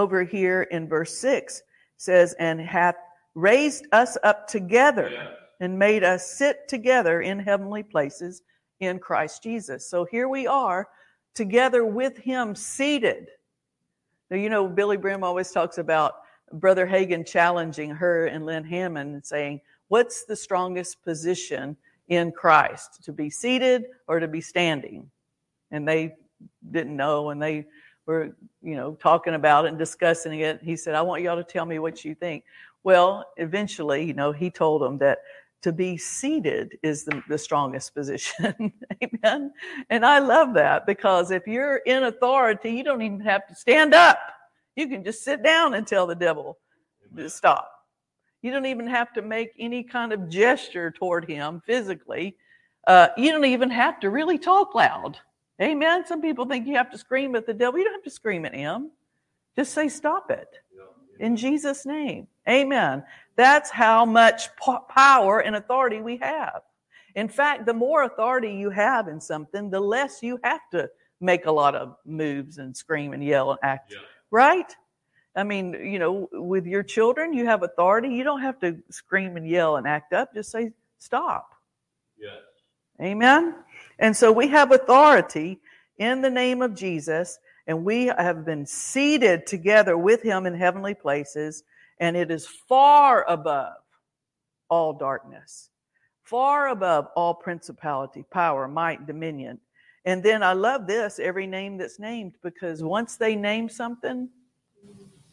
over 0.00 0.24
here 0.24 0.62
in 0.62 0.88
verse 0.88 1.16
6, 1.18 1.62
says, 1.98 2.34
and 2.38 2.58
hath 2.58 2.96
raised 3.34 3.86
us 3.92 4.16
up 4.24 4.48
together 4.48 5.10
yeah. 5.12 5.28
and 5.60 5.78
made 5.78 6.02
us 6.02 6.26
sit 6.26 6.66
together 6.68 7.20
in 7.20 7.38
heavenly 7.38 7.82
places 7.82 8.42
in 8.80 8.98
Christ 8.98 9.42
Jesus. 9.42 9.88
So 9.88 10.06
here 10.06 10.28
we 10.28 10.46
are 10.46 10.88
together 11.34 11.84
with 11.84 12.16
him 12.16 12.54
seated. 12.54 13.28
Now, 14.30 14.38
you 14.38 14.48
know, 14.48 14.66
Billye 14.66 15.00
Brim 15.00 15.22
always 15.22 15.50
talks 15.50 15.76
about 15.76 16.14
Brother 16.52 16.86
Hagin 16.86 17.26
challenging 17.26 17.90
her 17.90 18.26
and 18.26 18.46
Lynn 18.46 18.64
Hammond 18.64 19.14
and 19.14 19.24
saying, 19.24 19.60
What's 19.88 20.24
the 20.24 20.36
strongest 20.36 21.02
position 21.02 21.76
in 22.08 22.32
Christ? 22.32 23.04
To 23.04 23.12
be 23.12 23.28
seated 23.28 23.84
or 24.08 24.20
to 24.20 24.28
be 24.28 24.40
standing? 24.40 25.10
And 25.70 25.86
they 25.86 26.14
didn't 26.70 26.96
know 26.96 27.30
and 27.30 27.42
they 27.42 27.66
were, 28.10 28.36
you 28.62 28.74
know, 28.74 28.94
talking 28.94 29.34
about 29.34 29.64
it 29.64 29.68
and 29.68 29.78
discussing 29.78 30.40
it. 30.40 30.60
He 30.62 30.76
said, 30.76 30.94
I 30.94 31.02
want 31.02 31.22
y'all 31.22 31.36
to 31.36 31.44
tell 31.44 31.64
me 31.64 31.78
what 31.78 32.04
you 32.04 32.14
think. 32.14 32.44
Well, 32.82 33.26
eventually, 33.36 34.04
you 34.04 34.14
know, 34.14 34.32
he 34.32 34.50
told 34.50 34.82
them 34.82 34.98
that 34.98 35.18
to 35.62 35.72
be 35.72 35.96
seated 35.96 36.78
is 36.82 37.04
the, 37.04 37.22
the 37.28 37.38
strongest 37.38 37.94
position. 37.94 38.72
Amen. 39.02 39.52
And 39.90 40.04
I 40.04 40.18
love 40.18 40.54
that 40.54 40.86
because 40.86 41.30
if 41.30 41.46
you're 41.46 41.76
in 41.78 42.04
authority, 42.04 42.70
you 42.72 42.84
don't 42.84 43.02
even 43.02 43.20
have 43.20 43.46
to 43.48 43.54
stand 43.54 43.94
up. 43.94 44.18
You 44.76 44.88
can 44.88 45.04
just 45.04 45.22
sit 45.22 45.42
down 45.42 45.74
and 45.74 45.86
tell 45.86 46.06
the 46.06 46.14
devil 46.14 46.58
Amen. 47.12 47.24
to 47.24 47.30
stop. 47.30 47.70
You 48.42 48.50
don't 48.50 48.66
even 48.66 48.86
have 48.86 49.12
to 49.14 49.22
make 49.22 49.52
any 49.58 49.82
kind 49.82 50.12
of 50.12 50.28
gesture 50.30 50.90
toward 50.90 51.28
him 51.28 51.62
physically. 51.66 52.36
Uh, 52.86 53.08
you 53.18 53.30
don't 53.30 53.44
even 53.44 53.68
have 53.68 54.00
to 54.00 54.08
really 54.08 54.38
talk 54.38 54.74
loud. 54.74 55.18
Amen. 55.60 56.06
Some 56.06 56.22
people 56.22 56.46
think 56.46 56.66
you 56.66 56.76
have 56.76 56.90
to 56.90 56.98
scream 56.98 57.34
at 57.36 57.46
the 57.46 57.54
devil. 57.54 57.78
You 57.78 57.84
don't 57.84 57.94
have 57.94 58.04
to 58.04 58.10
scream 58.10 58.46
at 58.46 58.54
him. 58.54 58.90
Just 59.56 59.74
say, 59.74 59.88
stop 59.88 60.30
it. 60.30 60.48
In 61.18 61.36
Jesus' 61.36 61.84
name. 61.84 62.26
Amen. 62.48 63.04
That's 63.36 63.70
how 63.70 64.06
much 64.06 64.48
power 64.88 65.40
and 65.40 65.56
authority 65.56 66.00
we 66.00 66.16
have. 66.18 66.62
In 67.14 67.28
fact, 67.28 67.66
the 67.66 67.74
more 67.74 68.04
authority 68.04 68.52
you 68.52 68.70
have 68.70 69.08
in 69.08 69.20
something, 69.20 69.68
the 69.70 69.80
less 69.80 70.22
you 70.22 70.38
have 70.44 70.60
to 70.70 70.88
make 71.20 71.44
a 71.44 71.52
lot 71.52 71.74
of 71.74 71.96
moves 72.06 72.58
and 72.58 72.74
scream 72.74 73.12
and 73.12 73.22
yell 73.22 73.50
and 73.50 73.58
act. 73.62 73.92
Yeah. 73.92 73.98
Right? 74.30 74.74
I 75.36 75.44
mean, 75.44 75.74
you 75.74 75.98
know, 75.98 76.28
with 76.32 76.66
your 76.66 76.82
children, 76.82 77.32
you 77.32 77.44
have 77.46 77.62
authority. 77.62 78.08
You 78.08 78.24
don't 78.24 78.40
have 78.40 78.58
to 78.60 78.78
scream 78.90 79.36
and 79.36 79.46
yell 79.46 79.76
and 79.76 79.86
act 79.86 80.12
up. 80.12 80.32
Just 80.34 80.50
say, 80.50 80.72
stop. 80.98 81.54
Yes. 82.18 82.38
Amen. 83.00 83.56
And 84.00 84.16
so 84.16 84.32
we 84.32 84.48
have 84.48 84.72
authority 84.72 85.60
in 85.98 86.22
the 86.22 86.30
name 86.30 86.62
of 86.62 86.74
Jesus, 86.74 87.38
and 87.66 87.84
we 87.84 88.06
have 88.06 88.44
been 88.44 88.66
seated 88.66 89.46
together 89.46 89.96
with 89.96 90.22
him 90.22 90.46
in 90.46 90.54
heavenly 90.54 90.94
places, 90.94 91.62
and 91.98 92.16
it 92.16 92.30
is 92.30 92.46
far 92.46 93.24
above 93.28 93.74
all 94.70 94.94
darkness, 94.94 95.68
far 96.24 96.68
above 96.68 97.08
all 97.14 97.34
principality, 97.34 98.24
power, 98.30 98.66
might, 98.66 99.06
dominion. 99.06 99.60
And 100.06 100.22
then 100.22 100.42
I 100.42 100.54
love 100.54 100.86
this 100.86 101.18
every 101.18 101.46
name 101.46 101.76
that's 101.76 101.98
named 101.98 102.32
because 102.42 102.82
once 102.82 103.16
they 103.16 103.36
name 103.36 103.68
something, 103.68 104.30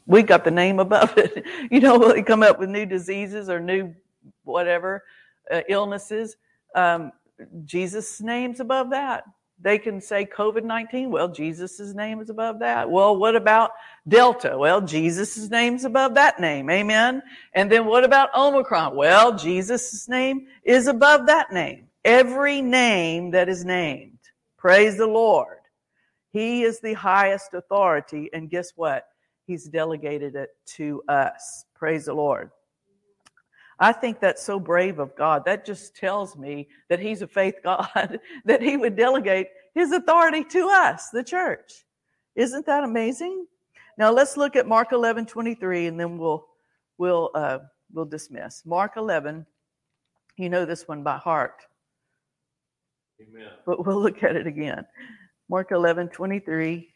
we 0.06 0.24
got 0.24 0.44
the 0.44 0.52
name 0.52 0.80
above 0.80 1.18
it. 1.18 1.46
you 1.72 1.80
know, 1.80 2.12
they 2.12 2.22
come 2.22 2.44
up 2.44 2.60
with 2.60 2.70
new 2.70 2.86
diseases 2.86 3.50
or 3.50 3.62
new 3.62 3.96
whatever 4.44 5.04
uh, 5.50 5.62
illnesses. 5.70 6.36
Um, 6.76 7.14
Jesus' 7.66 8.22
name's 8.22 8.60
above 8.60 8.90
that. 8.92 9.24
They 9.60 9.80
can 9.80 10.02
say 10.02 10.26
COVID 10.26 10.64
19. 10.64 11.10
Well, 11.10 11.30
Jesus' 11.30 11.94
name 11.96 12.20
is 12.20 12.30
above 12.30 12.60
that. 12.60 12.90
Well, 12.90 13.18
what 13.18 13.36
about 13.36 13.72
Delta? 14.08 14.56
Well, 14.56 14.82
Jesus' 14.82 15.50
name's 15.50 15.84
above 15.84 16.14
that 16.14 16.40
name. 16.40 16.70
Amen. 16.70 17.24
And 17.54 17.72
then 17.72 17.86
what 17.86 18.04
about 18.04 18.30
Omicron? 18.36 18.96
Well, 18.96 19.36
Jesus' 19.36 20.08
name 20.08 20.48
is 20.64 20.88
above 20.88 21.26
that 21.26 21.52
name. 21.52 21.88
Every 22.06 22.62
name 22.62 23.32
that 23.32 23.50
is 23.50 23.66
named. 23.66 24.20
Praise 24.58 24.96
the 24.98 25.08
Lord. 25.08 25.58
He 26.32 26.62
is 26.62 26.80
the 26.80 26.94
highest 26.94 27.56
authority. 27.56 28.30
And 28.34 28.52
guess 28.52 28.74
what? 28.76 29.08
He's 29.48 29.68
delegated 29.68 30.36
it 30.36 30.50
to 30.76 31.02
us. 31.08 31.66
Praise 31.74 32.06
the 32.06 32.14
Lord. 32.14 32.52
I 33.80 33.92
think 33.92 34.20
that's 34.20 34.44
so 34.44 34.60
brave 34.60 35.00
of 35.00 35.16
God. 35.16 35.46
That 35.46 35.66
just 35.66 35.96
tells 35.96 36.36
me 36.36 36.68
that 36.90 37.00
He's 37.00 37.22
a 37.22 37.28
faith 37.28 37.56
God, 37.64 38.20
that 38.46 38.62
He 38.62 38.78
would 38.78 38.96
delegate 38.96 39.48
His 39.76 39.92
authority 39.92 40.44
to 40.46 40.70
us, 40.70 41.10
the 41.10 41.24
church. 41.24 41.86
Isn't 42.36 42.66
that 42.66 42.84
amazing? 42.84 43.46
Now 43.98 44.12
let's 44.12 44.38
look 44.38 44.56
at 44.56 44.68
Mark 44.68 44.92
11, 44.92 45.26
23, 45.26 45.88
and 45.88 46.00
then 46.00 46.18
we'll, 46.18 46.48
we'll, 46.98 47.32
uh, 47.34 47.60
we'll 47.92 48.06
dismiss. 48.06 48.64
Mark 48.66 48.94
11, 48.98 49.46
you 50.38 50.50
know 50.50 50.66
this 50.66 50.88
one 50.88 51.04
by 51.04 51.18
heart. 51.18 51.64
Amen. 53.22 53.50
But 53.66 53.86
we'll 53.86 54.02
look 54.02 54.24
at 54.24 54.36
it 54.36 54.46
again. 54.46 54.86
Mark 55.50 55.72
11, 55.72 56.10
23 56.10 56.88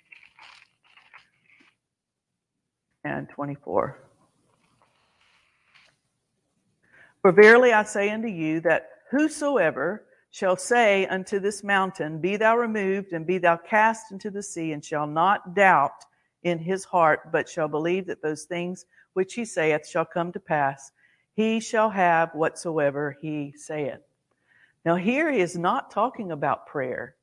and 3.03 3.29
24. 3.29 4.10
For 7.21 7.31
verily 7.31 7.71
I 7.71 7.83
say 7.83 8.09
unto 8.09 8.27
you 8.27 8.61
that 8.61 8.89
whosoever 9.11 10.05
shall 10.31 10.57
say 10.57 11.05
unto 11.07 11.39
this 11.39 11.63
mountain, 11.63 12.19
Be 12.19 12.37
thou 12.37 12.57
removed 12.57 13.13
and 13.13 13.27
be 13.27 13.37
thou 13.37 13.57
cast 13.57 14.11
into 14.11 14.31
the 14.31 14.41
sea, 14.41 14.71
and 14.71 14.83
shall 14.83 15.05
not 15.05 15.53
doubt 15.53 16.05
in 16.43 16.57
his 16.57 16.83
heart, 16.83 17.31
but 17.31 17.47
shall 17.47 17.67
believe 17.67 18.07
that 18.07 18.23
those 18.23 18.45
things 18.45 18.85
which 19.13 19.35
he 19.35 19.45
saith 19.45 19.87
shall 19.87 20.05
come 20.05 20.31
to 20.31 20.39
pass, 20.39 20.91
he 21.35 21.59
shall 21.59 21.89
have 21.89 22.33
whatsoever 22.33 23.15
he 23.21 23.53
saith. 23.55 23.99
Now, 24.83 24.95
here 24.95 25.31
he 25.31 25.41
is 25.41 25.55
not 25.55 25.91
talking 25.91 26.31
about 26.31 26.65
prayer. 26.65 27.15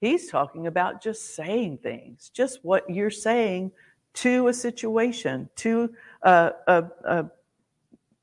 He's 0.00 0.30
talking 0.30 0.66
about 0.66 1.02
just 1.02 1.34
saying 1.34 1.78
things, 1.78 2.30
just 2.32 2.60
what 2.64 2.88
you're 2.88 3.10
saying 3.10 3.72
to 4.14 4.48
a 4.48 4.54
situation, 4.54 5.48
to 5.56 5.92
a, 6.22 6.52
a, 6.68 6.84
a 7.04 7.30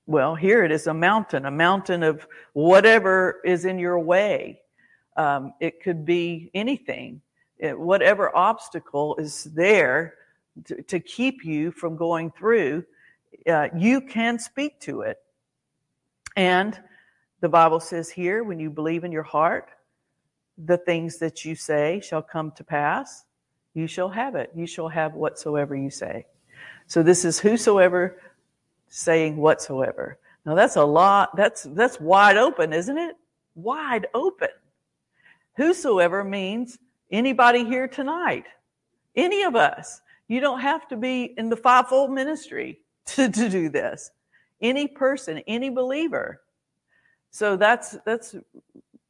well, 0.09 0.33
here 0.33 0.63
it 0.63 0.71
is 0.71 0.87
a 0.87 0.93
mountain, 0.93 1.45
a 1.45 1.51
mountain 1.51 2.01
of 2.01 2.27
whatever 2.53 3.41
is 3.45 3.65
in 3.65 3.77
your 3.77 3.99
way. 3.99 4.59
Um, 5.15 5.53
it 5.59 5.83
could 5.83 6.03
be 6.03 6.49
anything, 6.55 7.21
it, 7.59 7.79
whatever 7.79 8.35
obstacle 8.35 9.15
is 9.17 9.43
there 9.43 10.15
to, 10.65 10.81
to, 10.81 10.99
keep 10.99 11.45
you 11.45 11.71
from 11.71 11.95
going 11.95 12.31
through, 12.31 12.85
uh, 13.47 13.67
you 13.77 14.01
can 14.01 14.39
speak 14.39 14.79
to 14.81 15.01
it. 15.01 15.19
And 16.35 16.79
the 17.41 17.49
Bible 17.49 17.79
says 17.79 18.09
here, 18.09 18.43
when 18.43 18.59
you 18.59 18.71
believe 18.71 19.03
in 19.03 19.11
your 19.11 19.23
heart, 19.23 19.69
the 20.57 20.77
things 20.77 21.19
that 21.19 21.45
you 21.45 21.53
say 21.53 22.01
shall 22.03 22.23
come 22.23 22.51
to 22.53 22.63
pass 22.63 23.25
you 23.75 23.85
shall 23.85 24.09
have 24.09 24.35
it. 24.35 24.51
You 24.55 24.65
shall 24.65 24.89
have 24.89 25.13
whatsoever 25.13 25.75
you 25.75 25.89
say. 25.89 26.25
So 26.87 27.03
this 27.03 27.23
is 27.23 27.39
whosoever 27.39 28.19
saying 28.89 29.37
whatsoever. 29.37 30.17
Now 30.45 30.55
that's 30.55 30.75
a 30.75 30.83
lot. 30.83 31.35
That's, 31.35 31.63
that's 31.63 31.99
wide 31.99 32.37
open, 32.37 32.73
isn't 32.73 32.97
it? 32.97 33.15
Wide 33.55 34.07
open. 34.13 34.49
Whosoever 35.55 36.23
means 36.23 36.79
anybody 37.11 37.65
here 37.65 37.87
tonight. 37.87 38.45
Any 39.15 39.43
of 39.43 39.55
us. 39.55 40.01
You 40.27 40.39
don't 40.39 40.59
have 40.59 40.87
to 40.89 40.97
be 40.97 41.33
in 41.37 41.49
the 41.49 41.57
fivefold 41.57 42.11
ministry 42.11 42.79
to, 43.07 43.29
to 43.29 43.49
do 43.49 43.69
this. 43.69 44.11
Any 44.61 44.87
person, 44.87 45.39
any 45.47 45.69
believer. 45.69 46.41
So 47.31 47.55
that's, 47.55 47.97
that's 48.05 48.35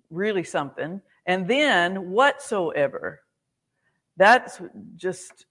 really 0.09 0.43
something. 0.43 1.01
And 1.25 1.47
then 1.47 2.11
whatsoever. 2.11 3.21
That's 4.17 4.61
just 4.95 5.45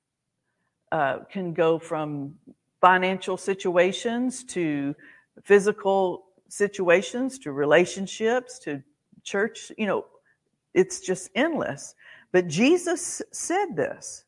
uh, 0.90 1.20
can 1.30 1.52
go 1.52 1.78
from 1.78 2.34
financial 2.80 3.36
situations 3.36 4.44
to 4.44 4.94
physical 5.42 6.26
situations 6.48 7.38
to 7.40 7.52
relationships 7.52 8.58
to 8.60 8.82
church. 9.22 9.70
You 9.76 9.86
know, 9.86 10.06
it's 10.74 11.00
just 11.00 11.30
endless. 11.34 11.94
But 12.32 12.48
Jesus 12.48 13.22
said 13.32 13.76
this. 13.76 14.24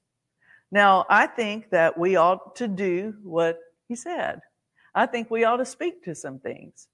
Now, 0.70 1.04
I 1.08 1.26
think 1.26 1.70
that 1.70 1.98
we 1.98 2.16
ought 2.16 2.56
to 2.56 2.68
do 2.68 3.14
what 3.22 3.58
he 3.88 3.96
said. 3.96 4.40
I 4.94 5.06
think 5.06 5.30
we 5.30 5.44
ought 5.44 5.56
to 5.56 5.64
speak 5.64 6.04
to 6.04 6.14
some 6.14 6.38
things, 6.38 6.88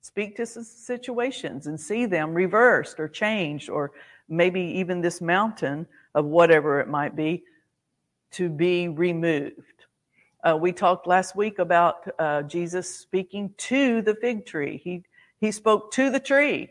speak 0.00 0.36
to 0.36 0.46
some 0.46 0.64
situations 0.64 1.66
and 1.66 1.78
see 1.78 2.06
them 2.06 2.32
reversed 2.34 3.00
or 3.00 3.08
changed, 3.08 3.68
or 3.68 3.92
maybe 4.28 4.60
even 4.60 5.00
this 5.00 5.20
mountain 5.20 5.86
of 6.14 6.24
whatever 6.24 6.80
it 6.80 6.88
might 6.88 7.16
be 7.16 7.42
to 8.32 8.48
be 8.48 8.88
removed. 8.88 9.86
Uh, 10.44 10.56
we 10.56 10.72
talked 10.72 11.06
last 11.06 11.34
week 11.34 11.58
about 11.58 12.08
uh, 12.18 12.42
Jesus 12.42 12.94
speaking 12.94 13.52
to 13.58 14.02
the 14.02 14.14
fig 14.14 14.46
tree. 14.46 14.80
He 14.82 15.02
he 15.40 15.52
spoke 15.52 15.92
to 15.92 16.10
the 16.10 16.20
tree. 16.20 16.68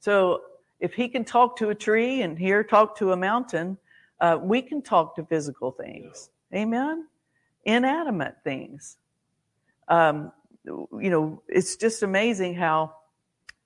So 0.00 0.42
if 0.80 0.94
he 0.94 1.08
can 1.08 1.24
talk 1.24 1.56
to 1.58 1.70
a 1.70 1.74
tree 1.74 2.22
and 2.22 2.38
here 2.38 2.64
talk 2.64 2.96
to 2.98 3.12
a 3.12 3.16
mountain, 3.16 3.78
uh, 4.20 4.38
we 4.40 4.62
can 4.62 4.82
talk 4.82 5.16
to 5.16 5.24
physical 5.24 5.70
things. 5.70 6.30
Amen. 6.54 7.06
Inanimate 7.64 8.36
things. 8.44 8.96
Um, 9.88 10.32
you 10.64 11.10
know, 11.10 11.42
it's 11.48 11.76
just 11.76 12.02
amazing 12.02 12.54
how 12.54 12.94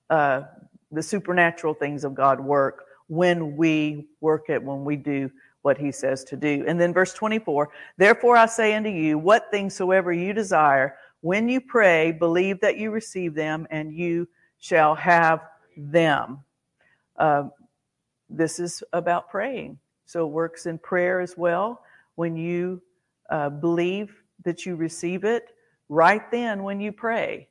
uh, 0.09 0.43
the 0.91 1.03
supernatural 1.03 1.73
things 1.73 2.03
of 2.03 2.15
God 2.15 2.39
work 2.39 2.85
when 3.07 3.55
we 3.55 4.07
work 4.21 4.49
it, 4.49 4.63
when 4.63 4.83
we 4.83 4.95
do 4.95 5.29
what 5.65 5.79
he 5.79 5.91
says 5.91 6.23
to 6.23 6.37
do. 6.37 6.63
And 6.67 6.79
then 6.79 6.93
verse 6.93 7.11
24, 7.13 7.71
therefore 7.97 8.37
I 8.37 8.45
say 8.45 8.75
unto 8.75 8.91
you, 8.91 9.17
what 9.17 9.49
things 9.49 9.73
soever 9.75 10.13
you 10.13 10.31
desire, 10.31 10.95
when 11.21 11.49
you 11.49 11.59
pray, 11.59 12.11
believe 12.11 12.61
that 12.61 12.77
you 12.77 12.91
receive 12.91 13.33
them 13.33 13.65
and 13.71 13.91
you 13.91 14.27
shall 14.59 14.93
have 14.93 15.39
them. 15.75 16.39
Uh, 17.17 17.45
this 18.29 18.59
is 18.59 18.83
about 18.93 19.27
praying. 19.29 19.79
So 20.05 20.27
it 20.27 20.31
works 20.31 20.67
in 20.67 20.77
prayer 20.77 21.19
as 21.19 21.35
well. 21.35 21.81
When 22.13 22.37
you 22.37 22.79
uh, 23.31 23.49
believe 23.49 24.21
that 24.43 24.67
you 24.67 24.75
receive 24.75 25.23
it, 25.23 25.55
right 25.89 26.29
then 26.29 26.61
when 26.61 26.79
you 26.79 26.91
pray, 26.91 27.47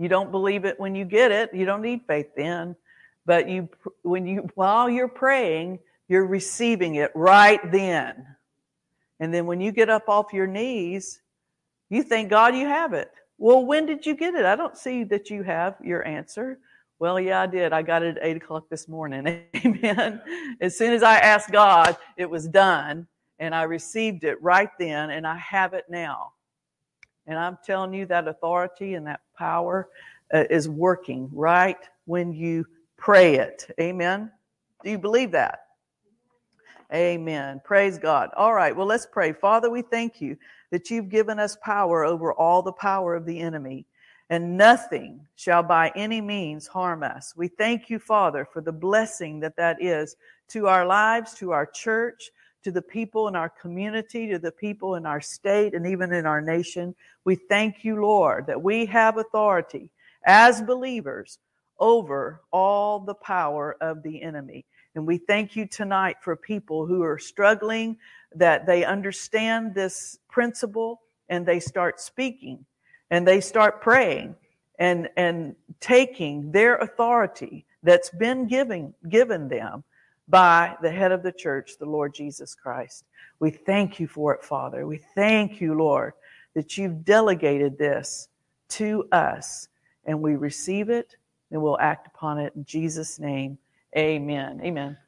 You 0.00 0.08
don't 0.08 0.30
believe 0.30 0.64
it 0.64 0.80
when 0.80 0.94
you 0.94 1.04
get 1.04 1.30
it. 1.30 1.52
You 1.52 1.66
don't 1.66 1.82
need 1.82 2.00
faith 2.06 2.28
then. 2.34 2.74
But 3.26 3.50
you, 3.50 3.68
when 4.00 4.26
you, 4.26 4.48
while 4.54 4.88
you're 4.88 5.08
praying, 5.08 5.78
you're 6.10 6.26
receiving 6.26 6.96
it 6.96 7.12
right 7.14 7.60
then. 7.70 8.26
And 9.20 9.32
then 9.32 9.46
when 9.46 9.60
you 9.60 9.70
get 9.70 9.88
up 9.88 10.08
off 10.08 10.32
your 10.32 10.48
knees, 10.48 11.22
you 11.88 12.02
thank 12.02 12.28
God 12.28 12.56
you 12.56 12.66
have 12.66 12.94
it. 12.94 13.12
Well, 13.38 13.64
when 13.64 13.86
did 13.86 14.04
you 14.04 14.16
get 14.16 14.34
it? 14.34 14.44
I 14.44 14.56
don't 14.56 14.76
see 14.76 15.04
that 15.04 15.30
you 15.30 15.44
have 15.44 15.76
your 15.80 16.04
answer. 16.04 16.58
Well, 16.98 17.20
yeah, 17.20 17.42
I 17.42 17.46
did. 17.46 17.72
I 17.72 17.82
got 17.82 18.02
it 18.02 18.16
at 18.16 18.24
eight 18.24 18.36
o'clock 18.36 18.68
this 18.68 18.88
morning. 18.88 19.44
Amen. 19.64 20.20
As 20.60 20.76
soon 20.76 20.92
as 20.92 21.04
I 21.04 21.18
asked 21.18 21.52
God, 21.52 21.96
it 22.16 22.28
was 22.28 22.48
done 22.48 23.06
and 23.38 23.54
I 23.54 23.62
received 23.62 24.24
it 24.24 24.42
right 24.42 24.70
then 24.80 25.10
and 25.10 25.24
I 25.24 25.36
have 25.36 25.74
it 25.74 25.84
now. 25.88 26.32
And 27.28 27.38
I'm 27.38 27.56
telling 27.64 27.94
you 27.94 28.04
that 28.06 28.26
authority 28.26 28.94
and 28.94 29.06
that 29.06 29.20
power 29.38 29.88
uh, 30.34 30.44
is 30.50 30.68
working 30.68 31.30
right 31.32 31.78
when 32.06 32.32
you 32.32 32.66
pray 32.96 33.36
it. 33.36 33.72
Amen. 33.80 34.32
Do 34.82 34.90
you 34.90 34.98
believe 34.98 35.30
that? 35.30 35.60
Amen. 36.92 37.60
Praise 37.64 37.98
God. 37.98 38.30
All 38.36 38.54
right. 38.54 38.74
Well, 38.74 38.86
let's 38.86 39.06
pray. 39.06 39.32
Father, 39.32 39.70
we 39.70 39.82
thank 39.82 40.20
you 40.20 40.36
that 40.70 40.90
you've 40.90 41.08
given 41.08 41.38
us 41.38 41.56
power 41.62 42.04
over 42.04 42.32
all 42.32 42.62
the 42.62 42.72
power 42.72 43.14
of 43.14 43.24
the 43.24 43.38
enemy 43.38 43.86
and 44.28 44.56
nothing 44.56 45.26
shall 45.34 45.62
by 45.62 45.92
any 45.96 46.20
means 46.20 46.66
harm 46.66 47.02
us. 47.02 47.34
We 47.36 47.48
thank 47.48 47.90
you, 47.90 47.98
Father, 47.98 48.44
for 48.44 48.60
the 48.60 48.72
blessing 48.72 49.40
that 49.40 49.56
that 49.56 49.82
is 49.82 50.16
to 50.48 50.68
our 50.68 50.86
lives, 50.86 51.34
to 51.34 51.50
our 51.50 51.66
church, 51.66 52.30
to 52.62 52.70
the 52.70 52.82
people 52.82 53.26
in 53.28 53.34
our 53.34 53.48
community, 53.48 54.28
to 54.28 54.38
the 54.38 54.52
people 54.52 54.94
in 54.94 55.06
our 55.06 55.20
state, 55.20 55.74
and 55.74 55.86
even 55.86 56.12
in 56.12 56.26
our 56.26 56.40
nation. 56.40 56.94
We 57.24 57.34
thank 57.34 57.84
you, 57.84 58.00
Lord, 58.00 58.46
that 58.46 58.62
we 58.62 58.86
have 58.86 59.16
authority 59.16 59.90
as 60.24 60.62
believers 60.62 61.38
over 61.80 62.42
all 62.52 63.00
the 63.00 63.14
power 63.14 63.76
of 63.80 64.02
the 64.02 64.22
enemy. 64.22 64.64
And 64.94 65.06
we 65.06 65.18
thank 65.18 65.56
you 65.56 65.66
tonight 65.66 66.16
for 66.20 66.36
people 66.36 66.86
who 66.86 67.02
are 67.02 67.18
struggling, 67.18 67.96
that 68.34 68.66
they 68.66 68.84
understand 68.84 69.74
this 69.74 70.18
principle 70.28 71.00
and 71.28 71.46
they 71.46 71.60
start 71.60 72.00
speaking 72.00 72.64
and 73.10 73.26
they 73.26 73.40
start 73.40 73.80
praying 73.80 74.34
and, 74.78 75.08
and 75.16 75.54
taking 75.80 76.50
their 76.52 76.76
authority 76.76 77.66
that's 77.82 78.10
been 78.10 78.46
given, 78.46 78.94
given 79.08 79.48
them 79.48 79.84
by 80.28 80.76
the 80.80 80.90
head 80.90 81.12
of 81.12 81.22
the 81.22 81.32
church, 81.32 81.72
the 81.78 81.86
Lord 81.86 82.14
Jesus 82.14 82.54
Christ. 82.54 83.04
We 83.40 83.50
thank 83.50 83.98
you 83.98 84.06
for 84.06 84.34
it, 84.34 84.44
Father. 84.44 84.86
We 84.86 85.00
thank 85.14 85.60
you, 85.60 85.74
Lord, 85.74 86.12
that 86.54 86.78
you've 86.78 87.04
delegated 87.04 87.78
this 87.78 88.28
to 88.70 89.08
us 89.12 89.68
and 90.04 90.20
we 90.20 90.36
receive 90.36 90.88
it 90.88 91.16
and 91.50 91.60
we'll 91.60 91.78
act 91.80 92.06
upon 92.06 92.38
it 92.38 92.52
in 92.54 92.64
Jesus' 92.64 93.18
name. 93.18 93.58
Amen. 93.96 94.60
Amen. 94.64 94.98